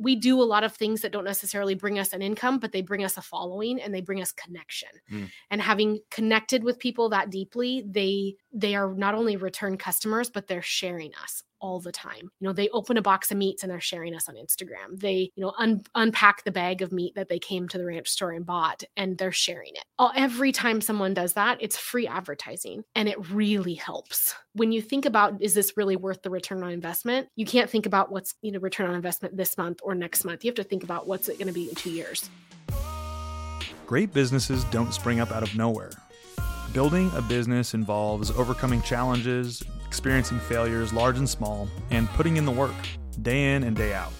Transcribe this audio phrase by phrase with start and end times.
[0.00, 2.80] we do a lot of things that don't necessarily bring us an income, but they
[2.80, 4.88] bring us a following and they bring us connection.
[5.12, 5.30] Mm.
[5.50, 10.46] And having connected with people that deeply, they they are not only return customers, but
[10.46, 12.30] they're sharing us all the time.
[12.40, 14.98] You know, they open a box of meats and they're sharing us on Instagram.
[14.98, 18.08] They, you know, un- unpack the bag of meat that they came to the ranch
[18.08, 19.84] store and bought and they're sharing it.
[19.98, 24.34] All, every time someone does that, it's free advertising and it really helps.
[24.54, 27.28] When you think about is this really worth the return on investment?
[27.36, 30.44] You can't think about what's, you know, return on investment this month or next month.
[30.44, 32.28] You have to think about what's it going to be in 2 years.
[33.86, 35.90] Great businesses don't spring up out of nowhere.
[36.72, 42.52] Building a business involves overcoming challenges, experiencing failures, large and small, and putting in the
[42.52, 42.70] work,
[43.22, 44.12] day in and day out.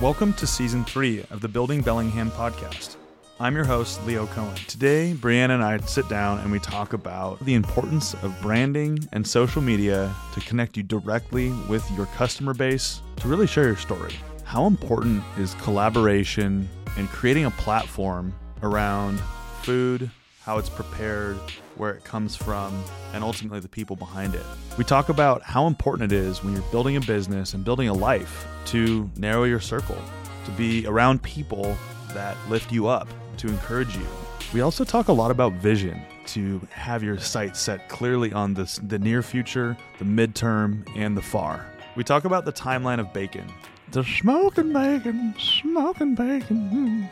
[0.00, 2.96] Welcome to season three of the Building Bellingham podcast.
[3.38, 4.54] I'm your host, Leo Cohen.
[4.66, 9.26] Today, Brianna and I sit down and we talk about the importance of branding and
[9.26, 14.14] social media to connect you directly with your customer base to really share your story.
[14.44, 16.66] How important is collaboration
[16.96, 19.20] and creating a platform around
[19.60, 20.10] food,
[20.44, 21.38] how it's prepared,
[21.76, 24.44] where it comes from, and ultimately the people behind it.
[24.76, 27.94] We talk about how important it is when you're building a business and building a
[27.94, 29.96] life to narrow your circle,
[30.44, 31.74] to be around people
[32.12, 34.06] that lift you up, to encourage you.
[34.52, 38.78] We also talk a lot about vision, to have your sights set clearly on this,
[38.86, 41.66] the near future, the midterm, and the far.
[41.96, 43.50] We talk about the timeline of bacon.
[43.92, 46.68] The smoking bacon, smoking bacon.
[46.68, 47.04] Hmm.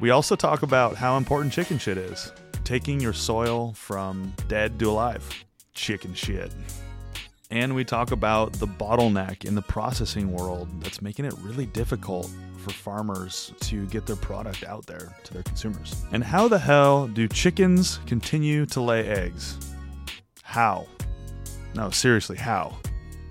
[0.00, 2.32] We also talk about how important chicken shit is
[2.68, 5.26] taking your soil from dead to alive.
[5.72, 6.52] Chicken shit.
[7.50, 12.30] And we talk about the bottleneck in the processing world that's making it really difficult
[12.58, 16.04] for farmers to get their product out there to their consumers.
[16.12, 19.56] And how the hell do chickens continue to lay eggs?
[20.42, 20.86] How?
[21.74, 22.76] No, seriously, how?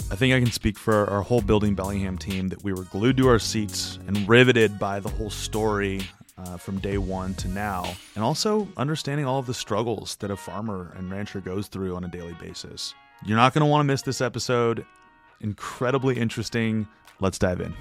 [0.09, 3.17] I think I can speak for our whole Building Bellingham team that we were glued
[3.17, 6.01] to our seats and riveted by the whole story
[6.37, 7.85] uh, from day one to now,
[8.15, 12.03] and also understanding all of the struggles that a farmer and rancher goes through on
[12.03, 12.93] a daily basis.
[13.25, 14.85] You're not going to want to miss this episode.
[15.41, 16.87] Incredibly interesting.
[17.19, 17.73] Let's dive in.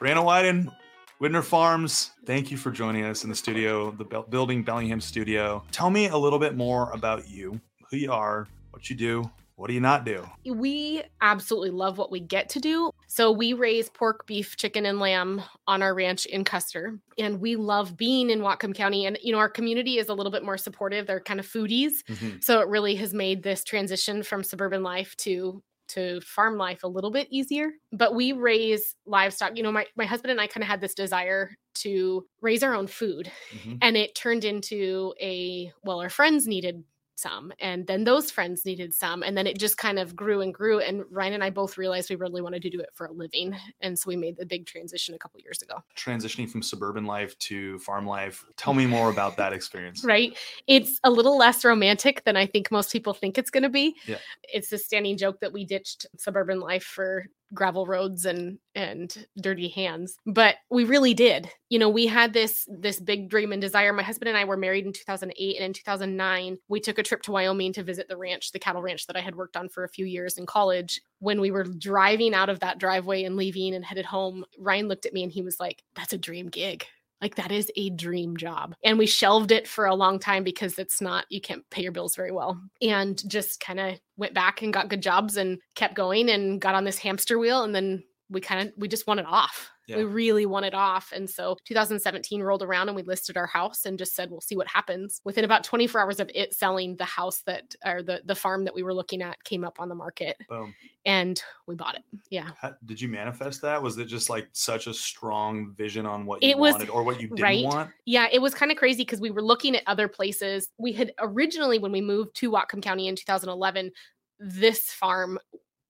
[0.00, 0.74] Brianna Wyden,
[1.20, 5.62] Widner Farms, thank you for joining us in the studio, the Building Bellingham studio.
[5.70, 7.60] Tell me a little bit more about you,
[7.90, 10.26] who you are, what you do, what do you not do?
[10.46, 12.90] We absolutely love what we get to do.
[13.08, 16.98] So we raise pork, beef, chicken, and lamb on our ranch in Custer.
[17.18, 19.04] And we love being in Whatcom County.
[19.04, 21.06] And, you know, our community is a little bit more supportive.
[21.06, 22.02] They're kind of foodies.
[22.08, 22.42] Mhm.
[22.42, 26.88] So it really has made this transition from suburban life to to farm life a
[26.88, 30.62] little bit easier but we raise livestock you know my, my husband and i kind
[30.62, 33.78] of had this desire to raise our own food Mhm.
[33.82, 36.84] and it turned into a well our friends needed
[37.20, 40.54] some and then those friends needed some and then it just kind of grew and
[40.54, 43.12] grew and ryan and i both realized we really wanted to do it for a
[43.12, 47.04] living and so we made the big transition a couple years ago Transitioning from suburban
[47.04, 48.44] life to farm life.
[48.56, 50.04] Tell me more about that experience.
[50.14, 50.36] right
[50.66, 53.94] it's a little less romantic than i think most people think it's going to be
[54.06, 54.16] Yeah.
[54.44, 59.68] it's a standing joke that we ditched suburban life for gravel roads and and dirty
[59.68, 61.50] hands but we really did.
[61.68, 63.92] You know we had this this big dream and desire.
[63.92, 67.22] My husband and i were married in 2008 and in 2009 we took a trip
[67.22, 69.84] to wyoming to visit the ranch the cattle ranch that i had worked on for
[69.84, 71.00] a few years in college.
[71.18, 75.06] When we were driving out of that driveway and leaving and headed home ryan looked
[75.06, 76.86] at me and he was like that's a dream gig
[77.20, 78.74] like that is a dream job.
[78.84, 81.92] And we shelved it for a long time because it's not, you can't pay your
[81.92, 82.60] bills very well.
[82.80, 86.74] And just kind of went back and got good jobs and kept going and got
[86.74, 87.62] on this hamster wheel.
[87.62, 89.70] And then we kind of, we just wanted off.
[89.88, 90.02] We Yeah.
[90.06, 91.10] really wanted off.
[91.12, 94.54] And so 2017 rolled around and we listed our house and just said, we'll see
[94.56, 95.20] what happens.
[95.24, 98.74] Within about 24 hours of it selling, the house that, or the, the farm that
[98.74, 100.72] we were looking at came up on the market Boom.
[101.04, 102.02] and we bought it.
[102.30, 102.50] Yeah.
[102.60, 103.82] How, did you manifest that?
[103.82, 107.02] Was it just like such a strong vision on what you It was- wanted or
[107.02, 107.64] what you didn't right.
[107.64, 107.90] want?
[108.06, 110.68] Yeah, it was kind of crazy because we were looking at other places.
[110.78, 113.90] We had originally, when we moved to Whatcom County in 2011,
[114.38, 115.38] this farm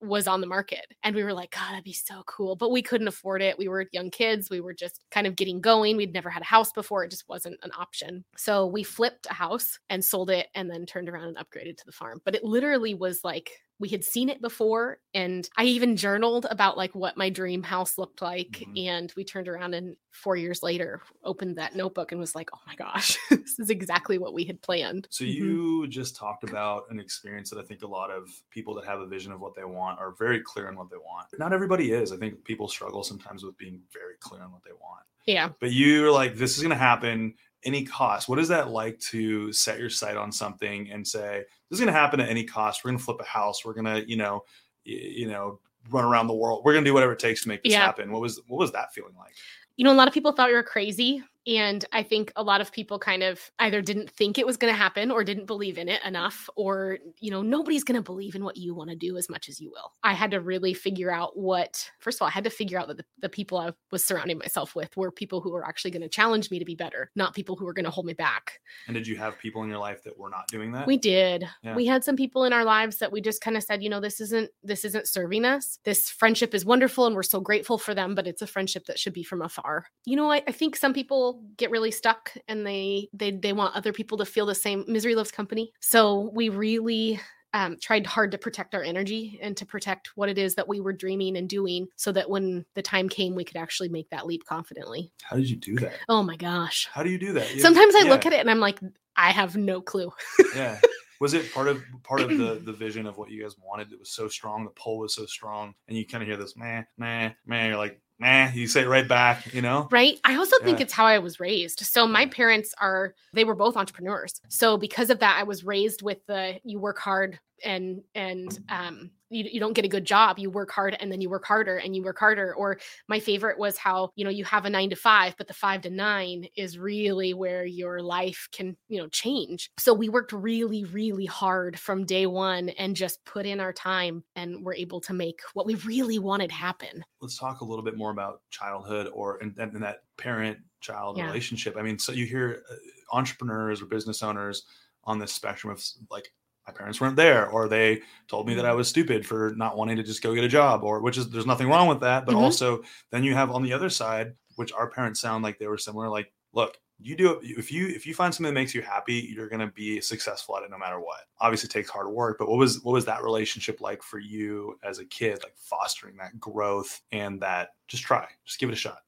[0.00, 0.86] was on the market.
[1.02, 2.56] And we were like, God, that'd be so cool.
[2.56, 3.58] But we couldn't afford it.
[3.58, 4.50] We were young kids.
[4.50, 5.96] We were just kind of getting going.
[5.96, 7.04] We'd never had a house before.
[7.04, 8.24] It just wasn't an option.
[8.36, 11.86] So we flipped a house and sold it and then turned around and upgraded to
[11.86, 12.20] the farm.
[12.24, 16.76] But it literally was like, we had seen it before and i even journaled about
[16.76, 18.86] like what my dream house looked like Mhm.
[18.88, 22.58] and we turned around and four years later opened that notebook and was like oh
[22.66, 25.34] my gosh this is exactly what we had planned So Mhm.
[25.34, 29.00] you just talked about an experience that I think a lot of people that have
[29.00, 31.26] a vision of what they want are very clear on what they want.
[31.38, 32.12] Not everybody is.
[32.12, 35.04] I think people struggle sometimes with being very clear on what they want.
[35.26, 37.34] yeah But you're like, this is going to happen
[37.64, 38.28] any cost.
[38.28, 41.92] What is that like to set your sight on something and say, this is going
[41.94, 42.84] to happen at any cost?
[42.84, 43.64] We're going to flip a house.
[43.64, 44.44] We're going to, you know,
[44.84, 46.62] you know, run around the world.
[46.64, 47.80] We're gonna do whatever it takes to make this Yeah.
[47.80, 48.12] happen.
[48.12, 49.34] What was what was that feeling like?
[49.76, 51.22] you know, a lot of people thought we were crazy.
[51.50, 54.72] And I think a lot of people kind of either didn't think it was going
[54.72, 58.36] to happen or didn't believe in it enough, or, you know, nobody's going to believe
[58.36, 59.92] in what you want to do as much as you will.
[60.04, 62.86] I had to really figure out what, first of all, I had to figure out
[62.86, 66.02] that the, the people I was surrounding myself with were people who were actually going
[66.02, 68.60] to challenge me to be better, not people who were going to hold me back.
[68.86, 70.86] And did you have people in your life that were not doing that?
[70.86, 71.48] We did.
[71.64, 71.74] Yeah.
[71.74, 74.00] We had some people in our lives that we just kind of said, you know,
[74.00, 75.80] this isn't this isn't serving us.
[75.84, 78.98] This friendship is wonderful and we're so grateful for them, but it's a friendship that
[78.98, 79.86] should be from afar.
[80.04, 83.76] You know, I, I think some people get really stuck and they they they want
[83.76, 85.72] other people to feel the same misery loves company.
[85.80, 87.20] So we really
[87.52, 90.80] um, tried hard to protect our energy and to protect what it is that we
[90.80, 94.24] were dreaming and doing so that when the time came we could actually make that
[94.24, 95.94] leap confidently How did you do that?
[96.08, 97.52] oh my gosh How do you do that?
[97.52, 98.78] You- sometimes i yeah, look at it and i'm like
[99.16, 100.12] i have no clue
[100.54, 100.78] yeah.
[101.20, 103.92] Was it part of part of the the vision of what you guys wanted?
[103.92, 106.56] It was so strong, the pull was so strong, and you kind of hear this
[106.56, 107.66] meh, meh, meh.
[107.66, 108.52] You're like, meh.
[108.52, 109.88] You say it right back, you know?
[109.90, 110.18] Right.
[110.24, 110.84] I also think Yeah.
[110.84, 111.80] it's how I was raised.
[111.80, 114.40] So my parents are they were both entrepreneurs.
[114.48, 119.10] So because of that I was raised with the you work hard and and um
[119.32, 121.76] you, you don't get a good job you work hard and then you work harder
[121.76, 122.78] and you work harder or
[123.08, 125.82] my favorite was how you know you have a 9 to 5 but the 5
[125.82, 130.84] to 9 is really where your life can you know change so we worked really
[130.84, 135.12] really hard from day 1 and just put in our time and were able to
[135.12, 139.38] make what we really wanted happen Let's talk a little bit more about childhood or
[139.42, 141.26] and, and and that parent child Yeah.
[141.26, 141.76] relationship.
[141.76, 142.74] I mean, so you hear uh,
[143.12, 144.64] entrepreneurs or business owners
[145.04, 146.32] on this spectrum of like
[146.70, 148.70] my parents weren't there or they told me that Mm-hmm.
[148.70, 151.28] I was stupid for not wanting to just go get a job or which is
[151.30, 152.42] there's nothing wrong with that but Mhm.
[152.42, 155.78] also then you have on the other side which our parents sound like they were
[155.78, 158.82] similar like look you do it if you if you find something that makes you
[158.82, 161.20] happy you're going to be successful at it no matter what.
[161.40, 164.78] Obviously it takes hard work but what was what was that relationship like for you
[164.82, 168.76] as a kid like fostering that growth and that just try just give it a
[168.76, 168.98] shot.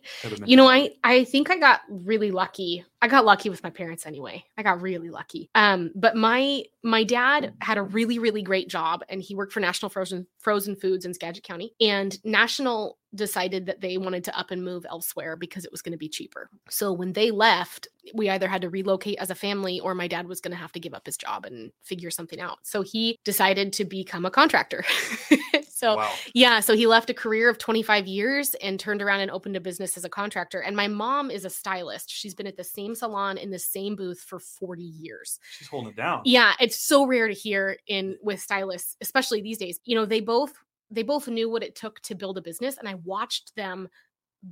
[0.44, 2.84] You know i i think i got really lucky.
[3.00, 4.44] I got lucky with my parents anyway.
[4.56, 5.50] I got really lucky.
[5.54, 9.60] Um but my my dad had a really really great job and he worked for
[9.60, 11.74] national frozen frozen foods in skagit county.
[11.80, 15.92] And national decided that they wanted to up and move elsewhere because it was going
[15.92, 19.78] to be cheaper so when they left we either had to relocate as a family
[19.80, 22.40] or my dad was going to have to give up his job and figure something
[22.40, 24.84] out so he decided to become a contractor
[25.68, 29.30] so wow yeah, so he left a career of 25 years and turned around and
[29.30, 30.60] opened a business as a contractor.
[30.60, 32.10] And my mom is a stylist.
[32.10, 35.38] She's been at the same salon in the same booth for 40 years.
[35.50, 39.58] she's holding it down Yeah, it's so rare to hear in with stylists, especially these
[39.58, 39.80] days.
[39.84, 40.52] You know, they both
[40.92, 43.88] they both knew what it took to build a business and I watched them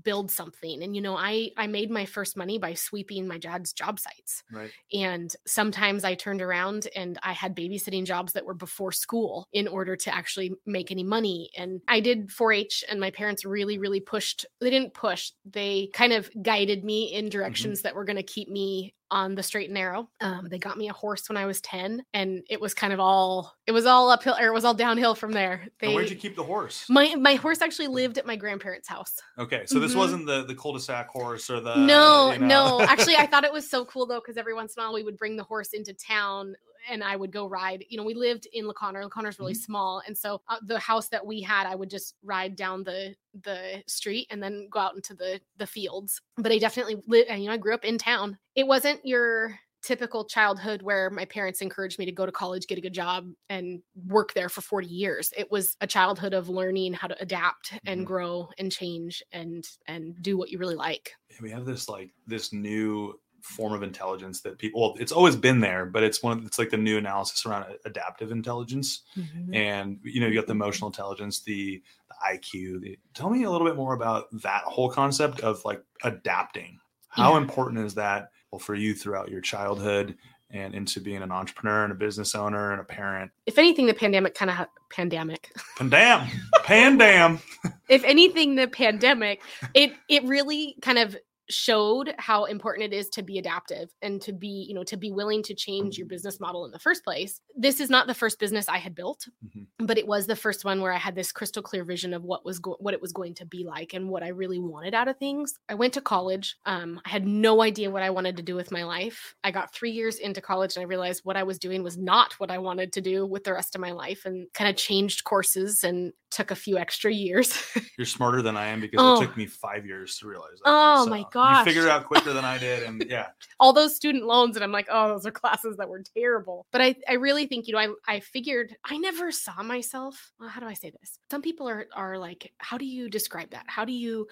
[0.05, 0.83] build something.
[0.83, 4.43] And you know, I I made my first money by sweeping my dad's job sites.
[4.53, 9.49] right And sometimes I turned around and I had babysitting jobs that were before school
[9.53, 11.51] in order to actually make any money.
[11.57, 14.47] And I did 4 H, and my parents really, really pushed.
[14.61, 17.31] They didn't push, they kind of guided me in mm-hmm.
[17.31, 20.09] directions that were going to keep me on the straight and narrow.
[20.21, 23.01] Um, they got me a horse when I was 10, and it was kind of
[23.01, 25.63] all, it was all uphill, or it was all downhill from there.
[25.63, 28.89] and They, where'd you keep the horse my, my horse actually lived at my grandparents'
[28.89, 29.21] house.
[29.39, 29.97] okay so this Mhm.
[29.97, 32.81] wasn't the the cul-de-sac horse or the no, you know- no.
[32.83, 35.03] Actually, I thought it was so cool though, because every once in a while we
[35.03, 36.55] would bring the horse into town
[36.89, 37.85] and I would go ride.
[37.89, 39.09] You know, we lived in LaConner.
[39.09, 42.57] LaConner's really small, and so uh, the house that we had, I would just ride
[42.57, 46.21] down the the street and then go out into the the fields.
[46.37, 48.39] But I definitely lived, and you know, I grew up in town.
[48.55, 52.77] It wasn't your typical childhood where my parents encouraged me to go to college, get
[52.77, 55.33] a good job, and work there for 40 years.
[55.37, 58.07] It was a childhood of learning how to adapt and Mhm.
[58.07, 61.13] grow and change and and do what you really like.
[61.41, 65.61] we have this like this new form of intelligence that people well it's always been
[65.61, 69.03] there but it's one of it's like the new analysis around adaptive intelligence.
[69.17, 69.55] Mm-hmm.
[69.55, 73.51] And you know you got the emotional intelligence the, the iq the, tell me a
[73.51, 76.79] little bit more about that whole concept of like adapting.
[77.09, 77.39] How Yeah.
[77.39, 80.17] important is that well for you throughout your childhood
[80.53, 83.31] and into being an entrepreneur and a business owner and a parent?
[83.47, 85.53] If anything, the pandemic kind of ha- pandemic.
[85.79, 86.29] pandam
[86.65, 87.41] pandam.
[87.89, 89.41] If anything, the pandemic
[89.75, 91.17] it it really kind of
[91.51, 95.11] showed how important it is to be adaptive and to be you know to be
[95.11, 97.41] willing to change your business model in the first place.
[97.57, 99.67] This is not the first business i had built Mhm.
[99.79, 102.45] but it was the first one where i had this crystal clear vision of what
[102.45, 105.09] was go- what it was going to be like and what i really wanted out
[105.09, 105.59] of things.
[105.69, 106.57] I went to college.
[106.67, 109.35] Um, i had no idea what i wanted to do with my life.
[109.45, 112.35] I got three years into college and i realized what i was doing was not
[112.41, 115.25] what i wanted to do with the rest of my life and kind of changed
[115.25, 117.53] courses and took a few extra years.
[117.99, 119.21] You're smarter than I am because Oh.
[119.21, 120.63] it took me five years to realize that.
[120.67, 121.59] Oh my gosh.
[121.59, 124.65] You figured it out quicker than I did, and yeah, all those student loans and
[124.65, 127.75] i'm like oh those are classes that were terrible but i, I really think you
[127.75, 131.43] know I, I figured i never saw myself well, how do i say this some
[131.43, 134.27] people are are like how do you describe that how do you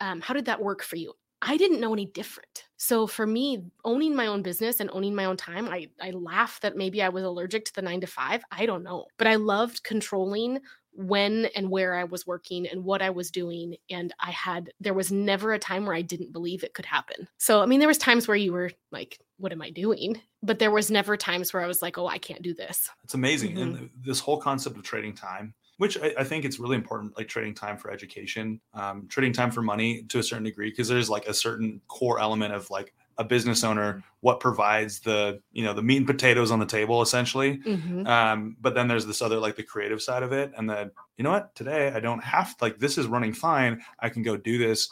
[0.00, 3.62] um, how did that work for you i didn't know any different so for me
[3.84, 7.08] owning my own business and owning my own time i i laugh that maybe i
[7.08, 10.58] was allergic to the nine to five i don't know but i loved controlling
[10.92, 13.76] when and where I was working and what I was doing.
[13.90, 17.28] And I had, there was never a time where I didn't believe it could happen.
[17.38, 20.20] So, I mean, there was times where you were like, what am I doing?
[20.42, 22.90] But there was never times where I was like, oh, I can't do this.
[23.04, 23.56] it's amazing.
[23.56, 23.76] Mm-hmm.
[23.76, 27.28] And this whole concept of trading time, which I, I think it's really important, like
[27.28, 31.10] trading time for education, um, trading time for money to a certain degree, because there's
[31.10, 35.72] like a certain core element of like a business owner, what provides the you know
[35.74, 37.58] the meat and potatoes on the table essentially.
[37.58, 38.06] Mhm.
[38.06, 41.24] um but then there's this other like the creative side of it and then you
[41.24, 41.54] know what?
[41.54, 43.82] Today i don't have like this is running fine.
[43.98, 44.88] I can go do this.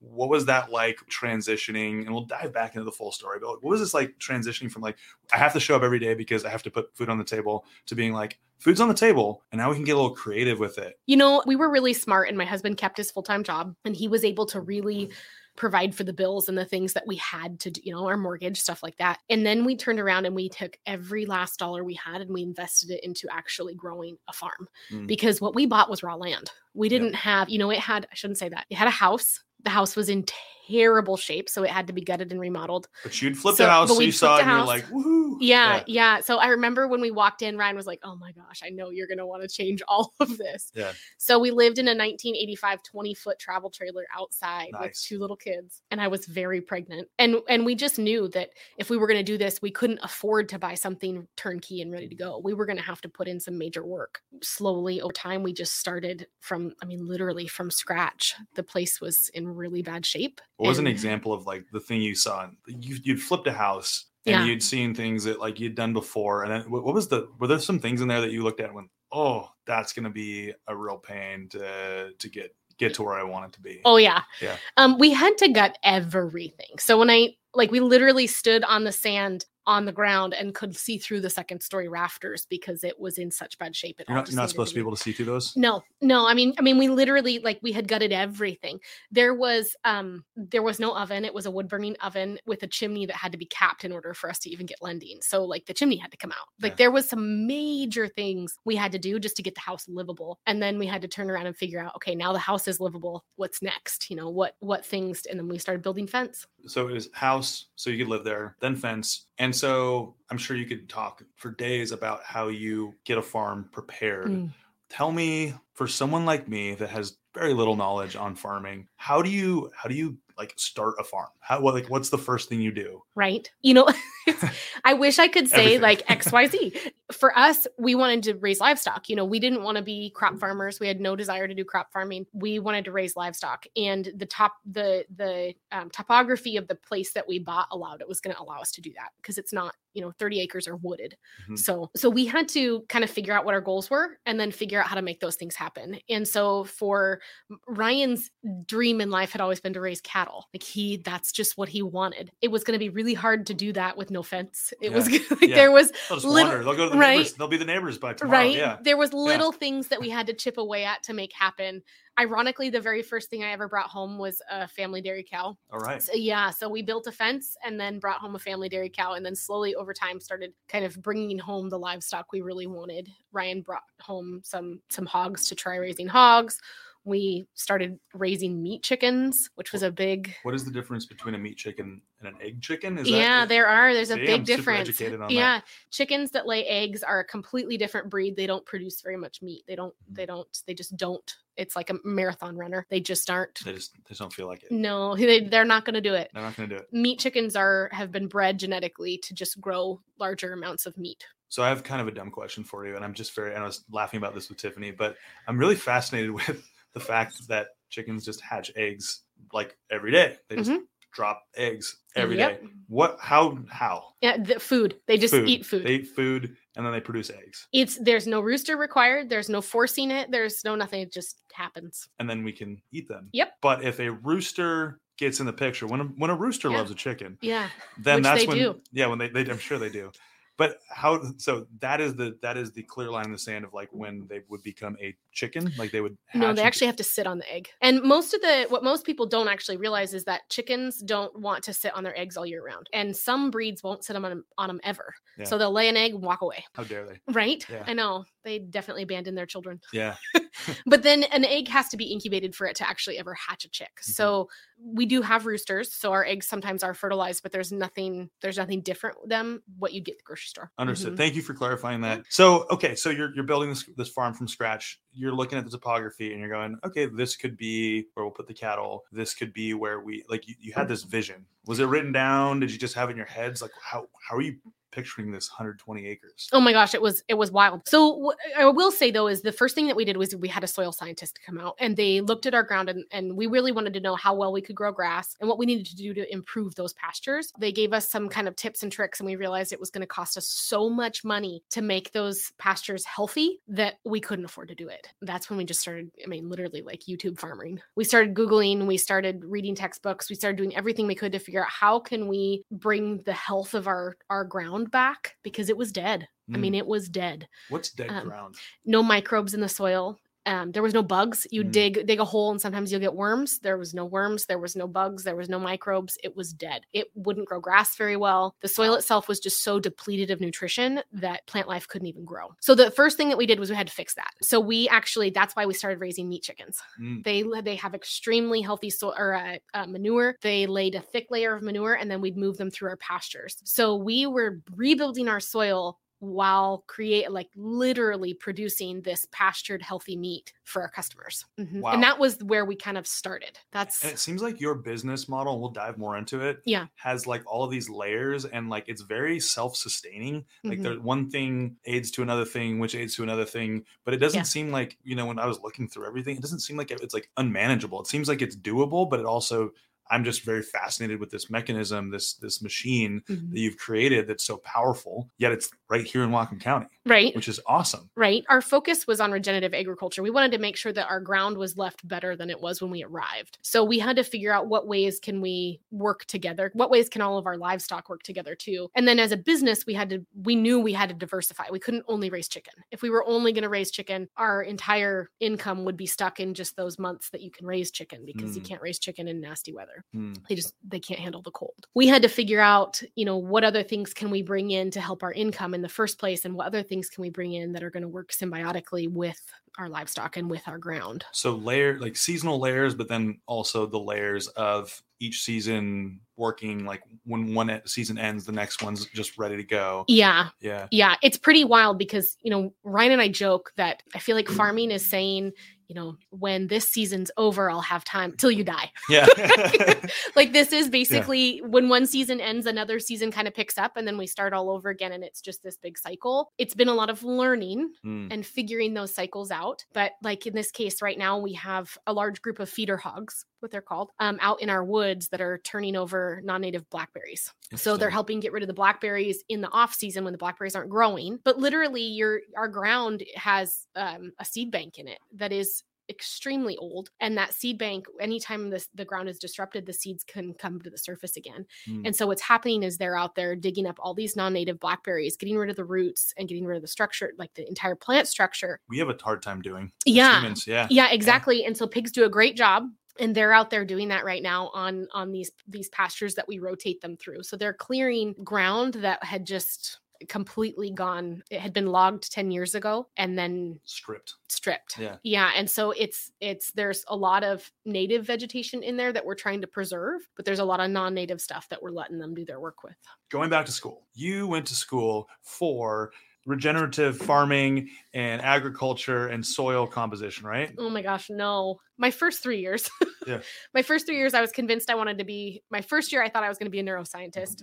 [0.00, 2.04] What was that like transitioning?
[2.04, 4.82] And we'll dive back into the full story but what was this like transitioning from
[4.82, 4.96] like
[5.32, 7.24] i have to show up every day because i have to put food on the
[7.24, 10.14] table to being like food's on the table and now we can get a little
[10.14, 10.98] creative with it.
[11.06, 13.96] You know, we were really smart, and my husband kept his full time job, and
[13.96, 15.10] he was able to really
[15.56, 18.16] provide for the bills and the things that we had to do, you know, our
[18.16, 19.18] mortgage, stuff like that.
[19.28, 22.42] And then we turned around and we took every last dollar we had and we
[22.42, 25.06] invested it into actually growing a farm Mm.
[25.06, 26.50] because what we bought was raw land.
[26.74, 29.42] We didn't have, you know, it had, I shouldn't say that, it had a house.
[29.62, 30.24] The house was in
[30.68, 32.88] terrible shape, so it had to be gutted and remodeled.
[33.02, 35.82] but you'd flip So- the house so you saw it and you're like woohoo Yeah,
[35.86, 38.68] yeah, So I remember when we walked in, Ryan was like, "Oh my gosh, I
[38.70, 40.92] know you're gonna want to change all of this." Yeah.
[41.18, 45.82] So we lived in a 1985 20 foot travel trailer outside with two little kids,
[45.90, 47.08] and I was very pregnant.
[47.18, 50.48] And and we just knew that if we were gonna do this, we couldn't afford
[50.50, 52.38] to buy something turnkey and ready to go.
[52.42, 54.20] We were gonna have to put in some major work.
[54.42, 58.34] Slowly over time, we just started from, I mean, literally from scratch.
[58.54, 60.40] The place was in really bad shape.
[60.62, 62.48] What was an example of like the thing you saw?
[62.66, 64.44] You, you'd flipped a house and Yeah.
[64.44, 66.44] you'd seen things that like you'd done before.
[66.44, 68.60] And then what, what was the, were there some things in there that you looked
[68.60, 72.94] at and went, oh, that's going to be a real pain to, to get, get
[72.94, 73.80] to where I want it to be.
[73.84, 74.22] Oh yeah.
[74.40, 74.56] Yeah.
[74.76, 76.78] Um, we had to gut everything.
[76.78, 80.76] So when I like we literally stood on the sand on the ground and could
[80.76, 84.00] see through the second story rafters because it was in such bad shape.
[84.00, 85.56] It You're not, you're not supposed to be able to see through those.
[85.56, 86.26] no, no.
[86.26, 88.80] I mean, I mean, we literally like we had gutted everything.
[89.10, 91.24] There was um there was no oven.
[91.24, 93.92] It was a wood burning oven with a chimney that had to be capped in
[93.92, 95.18] order for us to even get lending.
[95.22, 96.48] So like the chimney had to come out.
[96.60, 96.76] Like Yeah.
[96.76, 100.38] there was some major things we had to do just to get the house livable.
[100.46, 102.80] And then we had to turn around and figure out, okay, now the house is
[102.80, 103.24] livable.
[103.36, 104.10] What's next?
[104.10, 105.26] You know, what what things?
[105.26, 106.46] And then we started building fence.
[106.66, 109.26] So it was house, so you could live there, then fence.
[109.38, 113.68] And so I'm sure you could talk for days about how you get a farm
[113.72, 114.28] prepared.
[114.28, 114.50] Mm.
[114.88, 119.30] Tell me, for someone like me that has very little knowledge on farming, how do
[119.30, 121.28] you how do you like start a farm?
[121.40, 123.02] How what like what's the first thing you do?
[123.14, 123.50] right?
[123.62, 123.88] You know,
[124.84, 126.92] I wish I could say like XYZ.
[127.12, 129.08] For us, we wanted to raise livestock.
[129.08, 130.80] You know, we didn't want to be crop farmers.
[130.80, 132.26] We had no desire to do crop farming.
[132.32, 133.66] We wanted to raise livestock.
[133.76, 138.08] And the top the the um, topography of the place that we bought allowed it
[138.08, 140.66] was going to allow us to do that because it's not, you know, 30 acres
[140.68, 141.16] are wooded.
[141.48, 141.58] Mhm.
[141.58, 144.50] So so we had to kind of figure out what our goals were and then
[144.50, 145.98] figure out how to make those things happen.
[146.08, 147.20] And so for
[147.66, 148.30] Ryan's
[148.66, 150.48] dream in life had always been to raise cattle.
[150.54, 152.30] Like he that's just what he wanted.
[152.40, 154.72] It was going to be really hard to do that with no fence.
[154.80, 155.54] It was like Yeah.
[155.54, 156.64] there was They'll Little- wander.
[156.64, 157.16] They'll go to the right.
[157.18, 157.32] neighbors.
[157.34, 158.38] They'll be the neighbors by tomorrow.
[158.38, 158.78] right Yeah.
[158.82, 161.82] there was little things that we had to chip away at to make happen.
[162.18, 165.56] Ironically, the very first thing I ever brought home was a family dairy cow.
[165.72, 166.02] All right.
[166.02, 169.14] So yeah, so we built a fence and then brought home a family dairy cow,
[169.14, 173.08] and then slowly over time started kind of bringing home the livestock we really wanted.
[173.32, 176.58] Ryan brought home some some hogs to try raising hogs.
[177.04, 181.38] We started raising meat chickens, which was a big What is the difference between a
[181.38, 182.96] meat chicken and an egg chicken?
[182.98, 183.92] Is yeah, that, there are.
[183.92, 185.00] There's a big difference.
[185.00, 185.30] on that.
[185.30, 188.36] Yeah, chickens that lay eggs are a completely different breed.
[188.36, 189.64] They don't produce very much meat.
[189.66, 189.94] They don't.
[189.94, 190.14] Mm-hmm.
[190.14, 190.62] They don't.
[190.66, 191.34] They just don't.
[191.56, 192.86] It's like a marathon runner.
[192.90, 193.64] They just aren't.
[193.64, 194.72] they just they just don't feel like it.
[194.72, 196.30] No, they, they're not going to do it.
[196.32, 196.88] They're not going to do it.
[196.92, 201.26] Meat chickens are have been bred genetically to just grow larger amounts of meat.
[201.48, 203.54] So I have kind of a dumb question for you, and I'm just very.
[203.54, 205.16] And I was laughing about this with Tiffany, but
[205.46, 210.36] I'm really fascinated with the fact that chickens just hatch eggs like every day.
[210.48, 210.72] They just
[211.12, 212.54] drop eggs every day.
[212.54, 212.64] Mm-hmm.
[212.64, 212.72] Yep.
[212.88, 213.18] What?
[213.20, 213.58] How?
[213.68, 214.14] How?
[214.22, 214.96] Yeah, the food.
[215.06, 215.48] They just Food.
[215.48, 215.84] eat food.
[215.84, 219.28] They eat food and then they produce eggs, it's there's no rooster required.
[219.28, 220.30] There's no forcing it.
[220.30, 221.00] There's no nothing.
[221.02, 222.08] It just happens.
[222.18, 223.28] and then we can eat them.
[223.32, 223.52] Yep.
[223.60, 226.78] But if a rooster gets in the picture, when a, when a rooster Yeah.
[226.78, 227.68] loves a chicken, Yeah.
[227.98, 228.80] then Which that's they when do.
[228.92, 230.10] yeah when they, they I'm sure they do.
[230.58, 231.22] But how?
[231.38, 234.26] So that is the that is the clear line in the sand of like when
[234.28, 236.16] they would become a chicken, like they would.
[236.34, 237.70] No, they into- actually have to sit on the egg.
[237.80, 241.64] And most of the what most people don't actually realize is that chickens don't want
[241.64, 242.88] to sit on their eggs all year round.
[242.92, 245.14] And some breeds won't sit on them on them ever.
[245.38, 245.44] Yeah.
[245.44, 246.64] So they'll lay an egg and walk away.
[246.74, 247.20] How dare they?
[247.32, 247.64] Right?
[247.70, 247.84] Yeah.
[247.86, 248.24] I know.
[248.44, 249.80] They definitely abandon their children.
[249.92, 250.16] Yeah.
[250.86, 253.70] But then an egg has to be incubated for it to actually ever hatch a
[253.70, 253.90] chick.
[254.00, 254.12] Mm-hmm.
[254.12, 254.48] So
[254.84, 258.80] we do have roosters, so our eggs sometimes are fertilized, but there's nothing there's nothing
[258.82, 260.72] different with them what you'd get at the grocery store.
[260.78, 261.14] Understood.
[261.14, 261.16] Mhm.
[261.16, 262.22] Thank you for clarifying that.
[262.28, 265.00] So, okay, so you're you're building this this farm from scratch.
[265.12, 268.48] You're looking at the topography and you're going, okay, this could be where we'll put
[268.48, 269.04] the cattle.
[269.12, 271.46] This could be where we like you, you had this vision.
[271.66, 272.60] Was it written down?
[272.60, 273.62] Did you just have it in your heads?
[273.62, 274.56] Like how how are you
[274.92, 276.48] picturing this 120 acres?
[276.52, 277.82] Oh my gosh, it was it was wild.
[277.88, 280.62] So I will say though is the first thing that we did was we had
[280.62, 283.72] a soil scientist come out and they looked at our ground and, and we really
[283.72, 286.14] wanted to know how well we could grow grass and what we needed to do
[286.14, 287.52] to improve those pastures.
[287.58, 290.02] They gave us some kind of tips and tricks and we realized it was going
[290.02, 294.68] to cost us so much money to make those pastures healthy that we couldn't afford
[294.68, 295.08] to do it.
[295.22, 297.80] That's when we just started, I mean, literally like YouTube farming.
[297.96, 301.62] We started Googling, we started reading textbooks, we started doing everything we could to figure
[301.62, 305.92] out how can we bring the health of our our ground back because it was
[305.92, 306.28] dead.
[306.52, 306.60] I Mm.
[306.60, 307.48] mean, it was dead.
[307.68, 308.56] What's dead um, ground?
[308.84, 310.18] No microbes in the soil.
[310.44, 311.46] Um, there was no bugs.
[311.50, 311.72] You Mm.
[311.72, 313.60] dig dig a hole and sometimes you'll get worms.
[313.60, 314.46] There was no worms.
[314.46, 315.22] There was no bugs.
[315.24, 316.18] There was no microbes.
[316.24, 316.84] It was dead.
[316.92, 318.56] It wouldn't grow grass very well.
[318.60, 322.54] The soil itself was just so depleted of nutrition that plant life couldn't even grow.
[322.60, 324.30] So the first thing that we did was we had to fix that.
[324.42, 326.80] So we actually that's why we started raising meat chickens.
[327.00, 327.22] Mm.
[327.22, 330.36] They they have extremely healthy soil or uh, uh, manure.
[330.42, 333.56] They laid a thick layer of manure, and then we'd move them through our pastures.
[333.64, 340.52] So we were rebuilding our soil while create like literally producing this pastured healthy meat
[340.62, 341.44] for our customers.
[341.58, 341.80] Mhm.
[341.80, 341.92] Wow.
[341.94, 343.58] And that was where we kind of started.
[343.72, 346.86] That's And it seems like your business model, and we'll dive more into it, Yeah.
[346.94, 350.44] has like all of these layers and like it's very self-sustaining.
[350.68, 350.82] Like Mhm.
[350.84, 353.84] there one thing aids to another thing, which aids to another thing.
[354.04, 354.42] But it doesn't Yeah.
[354.44, 357.14] seem like, you know, when I was looking through everything, it doesn't seem like it's
[357.14, 358.00] like unmanageable.
[358.00, 359.72] It seems like it's doable, but it also
[360.10, 363.50] I'm just very fascinated with this mechanism, this this machine Mhm.
[363.52, 367.34] that you've created that's so powerful, yet it's right here in Whatcom County, right.
[367.36, 368.08] which is awesome.
[368.16, 368.44] Right.
[368.48, 370.22] Our focus was on regenerative agriculture.
[370.22, 372.90] We wanted to make sure that our ground was left better than it was when
[372.90, 373.58] we arrived.
[373.62, 376.70] So we had to figure out what ways can we work together?
[376.74, 378.88] What ways can all of our livestock work together too?
[378.94, 381.64] And then as a business, we had to we knew we had to diversify.
[381.70, 382.72] We couldn't only raise chicken.
[382.90, 386.54] If we were only going to raise chicken, our entire income would be stuck in
[386.54, 388.68] just those months that you can raise chicken because you Mm.
[388.68, 390.32] can't raise chicken in nasty weather Hmm.
[390.48, 393.64] they just they can't handle the cold we had to figure out you know what
[393.64, 396.54] other things can we bring in to help our income in the first place and
[396.54, 399.40] what other things can we bring in that are going to work symbiotically with
[399.78, 403.98] our livestock and with our ground So layer like seasonal layers, but then also the
[403.98, 409.56] layers of each season working like when one season ends, the next one's just ready
[409.56, 410.04] to go.
[410.06, 410.86] yeah Yeah.
[410.92, 414.48] yeah it's pretty wild because you know ryan and i joke that i feel like
[414.48, 415.52] farming is saying
[415.92, 419.26] you know when this season's over i'll have time till you die Yeah.
[420.36, 424.08] like this is basically when one season ends another season kind of picks up and
[424.08, 426.94] then we start all over again and it's just this big cycle it's been a
[426.94, 428.28] lot of learning Hmm.
[428.30, 432.12] and figuring those cycles out but like in this case right now we have a
[432.14, 435.58] large group of feeder hogs what they're called um, out in our woods that are
[435.64, 439.94] turning over non-native blackberries so they're helping get rid of the blackberries in the off
[439.94, 444.70] season when the blackberries aren't growing but literally your our ground has um, a seed
[444.70, 449.28] bank in it that is extremely old and that seed bank anytime this the ground
[449.28, 452.02] is disrupted the seeds can come to the surface again Hmm.
[452.04, 455.56] and so what's happening is they're out there digging up all these non-native blackberries getting
[455.56, 458.80] rid of the roots and getting rid of the structure like the entire plant structure
[458.88, 459.92] we have a hard time doing.
[460.04, 460.40] Yeah.
[460.40, 460.86] humans, Yeah.
[460.90, 464.24] yeah exactly and so pigs do a great job and they're out there doing that
[464.24, 468.34] right now on on these these pastures that we rotate them through so they're clearing
[468.44, 469.98] ground that had just
[470.28, 474.36] completely gone it had been logged 10 years ago and then Stripped.
[474.48, 475.16] stripped Yeah.
[475.24, 479.34] yeah and so it's it's there's a lot of native vegetation in there that we're
[479.34, 482.44] trying to preserve but there's a lot of non-native stuff that we're letting them do
[482.44, 482.94] their work with
[483.30, 486.12] Going back to school, you went to school for
[486.46, 490.74] regenerative farming and agriculture and soil composition, right?
[490.78, 491.78] Oh my gosh, no.
[491.98, 492.88] My first three years.
[493.24, 493.40] Yeah.
[493.72, 495.62] my first three years, I was convinced I wanted to be.
[495.70, 497.62] My first year, I thought I was going to be a neuroscientist,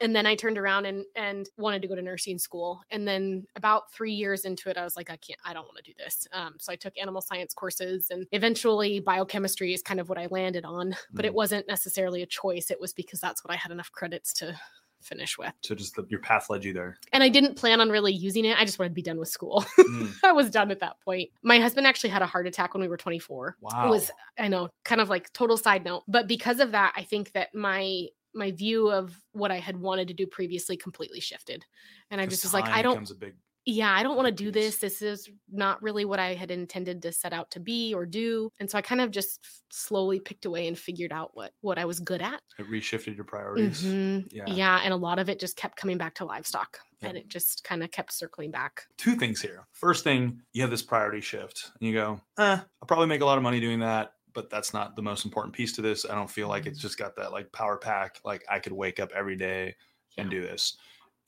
[0.00, 2.80] and then I turned around and and wanted to go to nursing school.
[2.90, 5.38] And then about three years into it, I was like, I can't.
[5.44, 6.26] I don't want to do this.
[6.32, 10.26] Um, so I took animal science courses, and eventually biochemistry is kind of what I
[10.26, 10.96] landed on.
[11.12, 11.36] But it Mm.
[11.36, 12.72] wasn't necessarily a choice.
[12.72, 14.58] It was because that's what I had enough credits to
[15.06, 15.52] finish with.
[15.62, 16.98] So just the, your path led you there.
[17.12, 18.58] And I didn't plan on really using it.
[18.58, 19.64] I just wanted to be done with school.
[19.76, 20.06] Hmm.
[20.24, 21.30] I was done at that point.
[21.42, 23.56] My husband actually had a heart attack when we were 24.
[23.60, 23.86] Wow.
[23.86, 27.02] It was I know, kind of like total side note, but because of that, I
[27.02, 31.64] think that my my view of what I had wanted to do previously completely shifted.
[32.10, 33.34] And I just was like, I don't becomes a big
[33.68, 34.78] yeah, I don't want to do this.
[34.78, 38.48] This is not really what I had intended to set out to be or do.
[38.60, 41.84] And so I kind of just slowly picked away and figured out what what I
[41.84, 42.40] was good at.
[42.58, 43.82] it reshifted your priorities.
[43.82, 44.28] Mhm.
[44.30, 44.44] Yeah.
[44.46, 47.08] Yeah, and a lot of it just kept coming back to livestock, Yeah.
[47.08, 48.86] and it just kind of kept circling back.
[48.96, 49.66] two things here.
[49.72, 53.26] First thing, you have this priority shift, and you go, eh, I'll probably make a
[53.26, 56.04] lot of money doing that, but that's not the most important piece to this.
[56.08, 58.20] I don't feel like it's just got that like power pack.
[58.24, 59.74] Like I could wake up every day
[60.16, 60.76] and do this.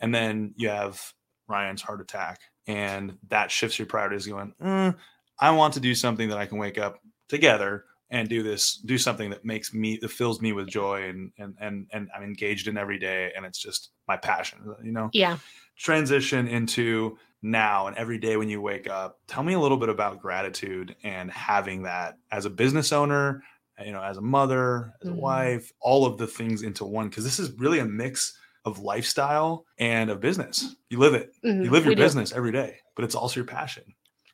[0.01, 1.13] And then you have
[1.49, 4.27] Ryan's heart attack, and that shifts your priorities.
[4.27, 4.97] Going, "Mm,
[5.41, 8.97] I want to do something that I can wake up together and do this, do
[8.97, 12.69] something that makes me, that fills me with joy, and and and and I'm engaged
[12.69, 14.75] in every day, and it's just my passion.
[14.83, 15.39] You know, Yeah.
[15.77, 19.89] transition into now and every day when you wake up tell me a little bit
[19.89, 23.41] about gratitude and having that as a business owner
[23.87, 25.21] you know as a mother as a Mhm.
[25.21, 29.65] wife all of the things into one because this is really a mix of lifestyle
[29.79, 32.03] and of business you live it you Mhm, live your we do.
[32.03, 33.85] business every day but it's also your passion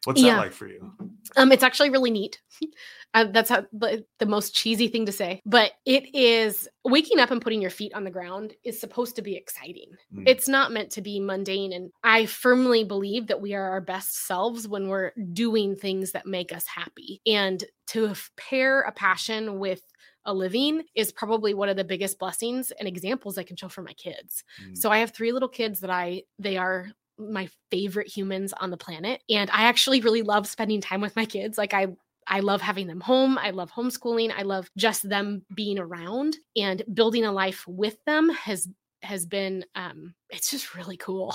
[0.04, 0.34] what's Yeah.
[0.34, 0.92] that like for you
[1.36, 2.40] Um, it's actually really neat.
[3.16, 7.30] Uh, that's how, the, the most cheesy thing to say, but it is waking up
[7.30, 9.88] and putting your feet on the ground is supposed to be exciting.
[10.12, 10.24] Mm.
[10.26, 11.72] It's not meant to be mundane.
[11.72, 16.26] And I firmly believe that we are our best selves when we're doing things that
[16.26, 17.20] make us happy.
[17.24, 19.82] And to pair a passion with
[20.26, 23.82] a living is probably one of the biggest blessings and examples I can show for
[23.82, 24.44] my kids.
[24.62, 24.76] Mm.
[24.76, 28.76] So I have three little kids that I they are my favorite humans on the
[28.76, 31.58] planet and I actually really love spending time with my kids.
[31.58, 31.88] Like I
[32.26, 33.36] I love having them home.
[33.38, 34.32] I love homeschooling.
[34.34, 38.68] I love just them being around and building a life with them has
[39.02, 41.34] has been um it's just really cool.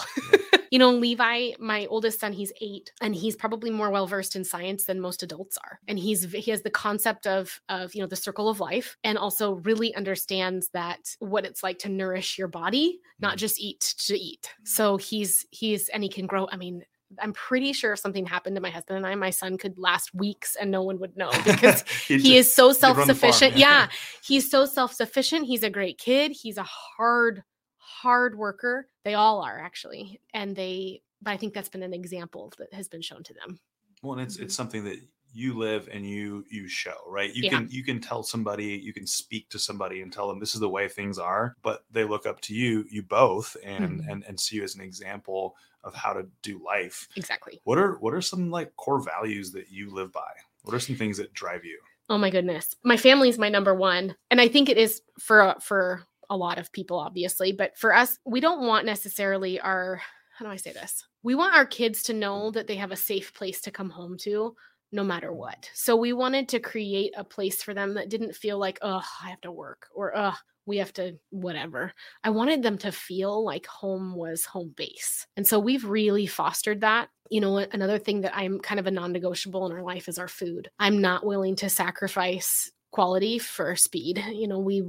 [0.72, 4.44] You know, Levi, my oldest son, he's 8 and he's probably more well versed in
[4.44, 5.80] science than most adults are.
[5.88, 9.18] And he's he has the concept of of, you know, the circle of life and
[9.18, 13.40] also really understands that what it's like to nourish your body, not Mhm.
[13.40, 14.50] just eat to eat.
[14.64, 16.84] So he's he's and he can grow, I mean,
[17.20, 20.14] I'm pretty sure if something happened to my husband and I, my son could last
[20.14, 23.58] weeks and no one would know because He just- is so farm, self-sufficient.
[23.58, 23.68] yeah.
[23.86, 23.88] yeah.
[24.24, 25.48] He's so self-sufficient.
[25.48, 26.32] He's a great kid.
[26.40, 27.44] He's a hard,
[27.90, 28.88] hard worker.
[29.04, 30.22] They all are actually.
[30.34, 33.60] And they but I think that's been an example that has been shown to them.
[34.04, 35.00] well and it's it's something that
[35.34, 37.50] you live and you you show right you Yeah.
[37.60, 40.62] can you can tell somebody you can speak to somebody and tell them this is
[40.62, 44.10] the way things are but they look up to you you both and Mhm.
[44.12, 47.60] and and see you as an example of how to do life Exactly.
[47.64, 50.32] what are what are some like core values that you live by
[50.64, 51.80] what are some things that drive you
[52.12, 52.76] Oh my goodness.
[52.84, 54.16] My family is my number one.
[54.32, 58.18] And I think it is for for a lot of people obviously, but for us
[58.26, 60.02] we don't want necessarily our
[60.38, 61.06] how do I say this?
[61.22, 64.18] We want our kids to know that they have a safe place to come home
[64.20, 64.56] to
[64.92, 65.70] no matter what.
[65.74, 69.30] So we wanted to create a place for them that didn't feel like, "Oh, I
[69.30, 73.66] have to work," or "Oh, we have to whatever." I wanted them to feel like
[73.68, 75.28] home was home base.
[75.36, 78.92] And so we've really fostered that you know another thing that i'm kind of a
[78.92, 84.24] non-negotiable in our life is our food i'm not willing to sacrifice quality for speed
[84.32, 84.84] you know we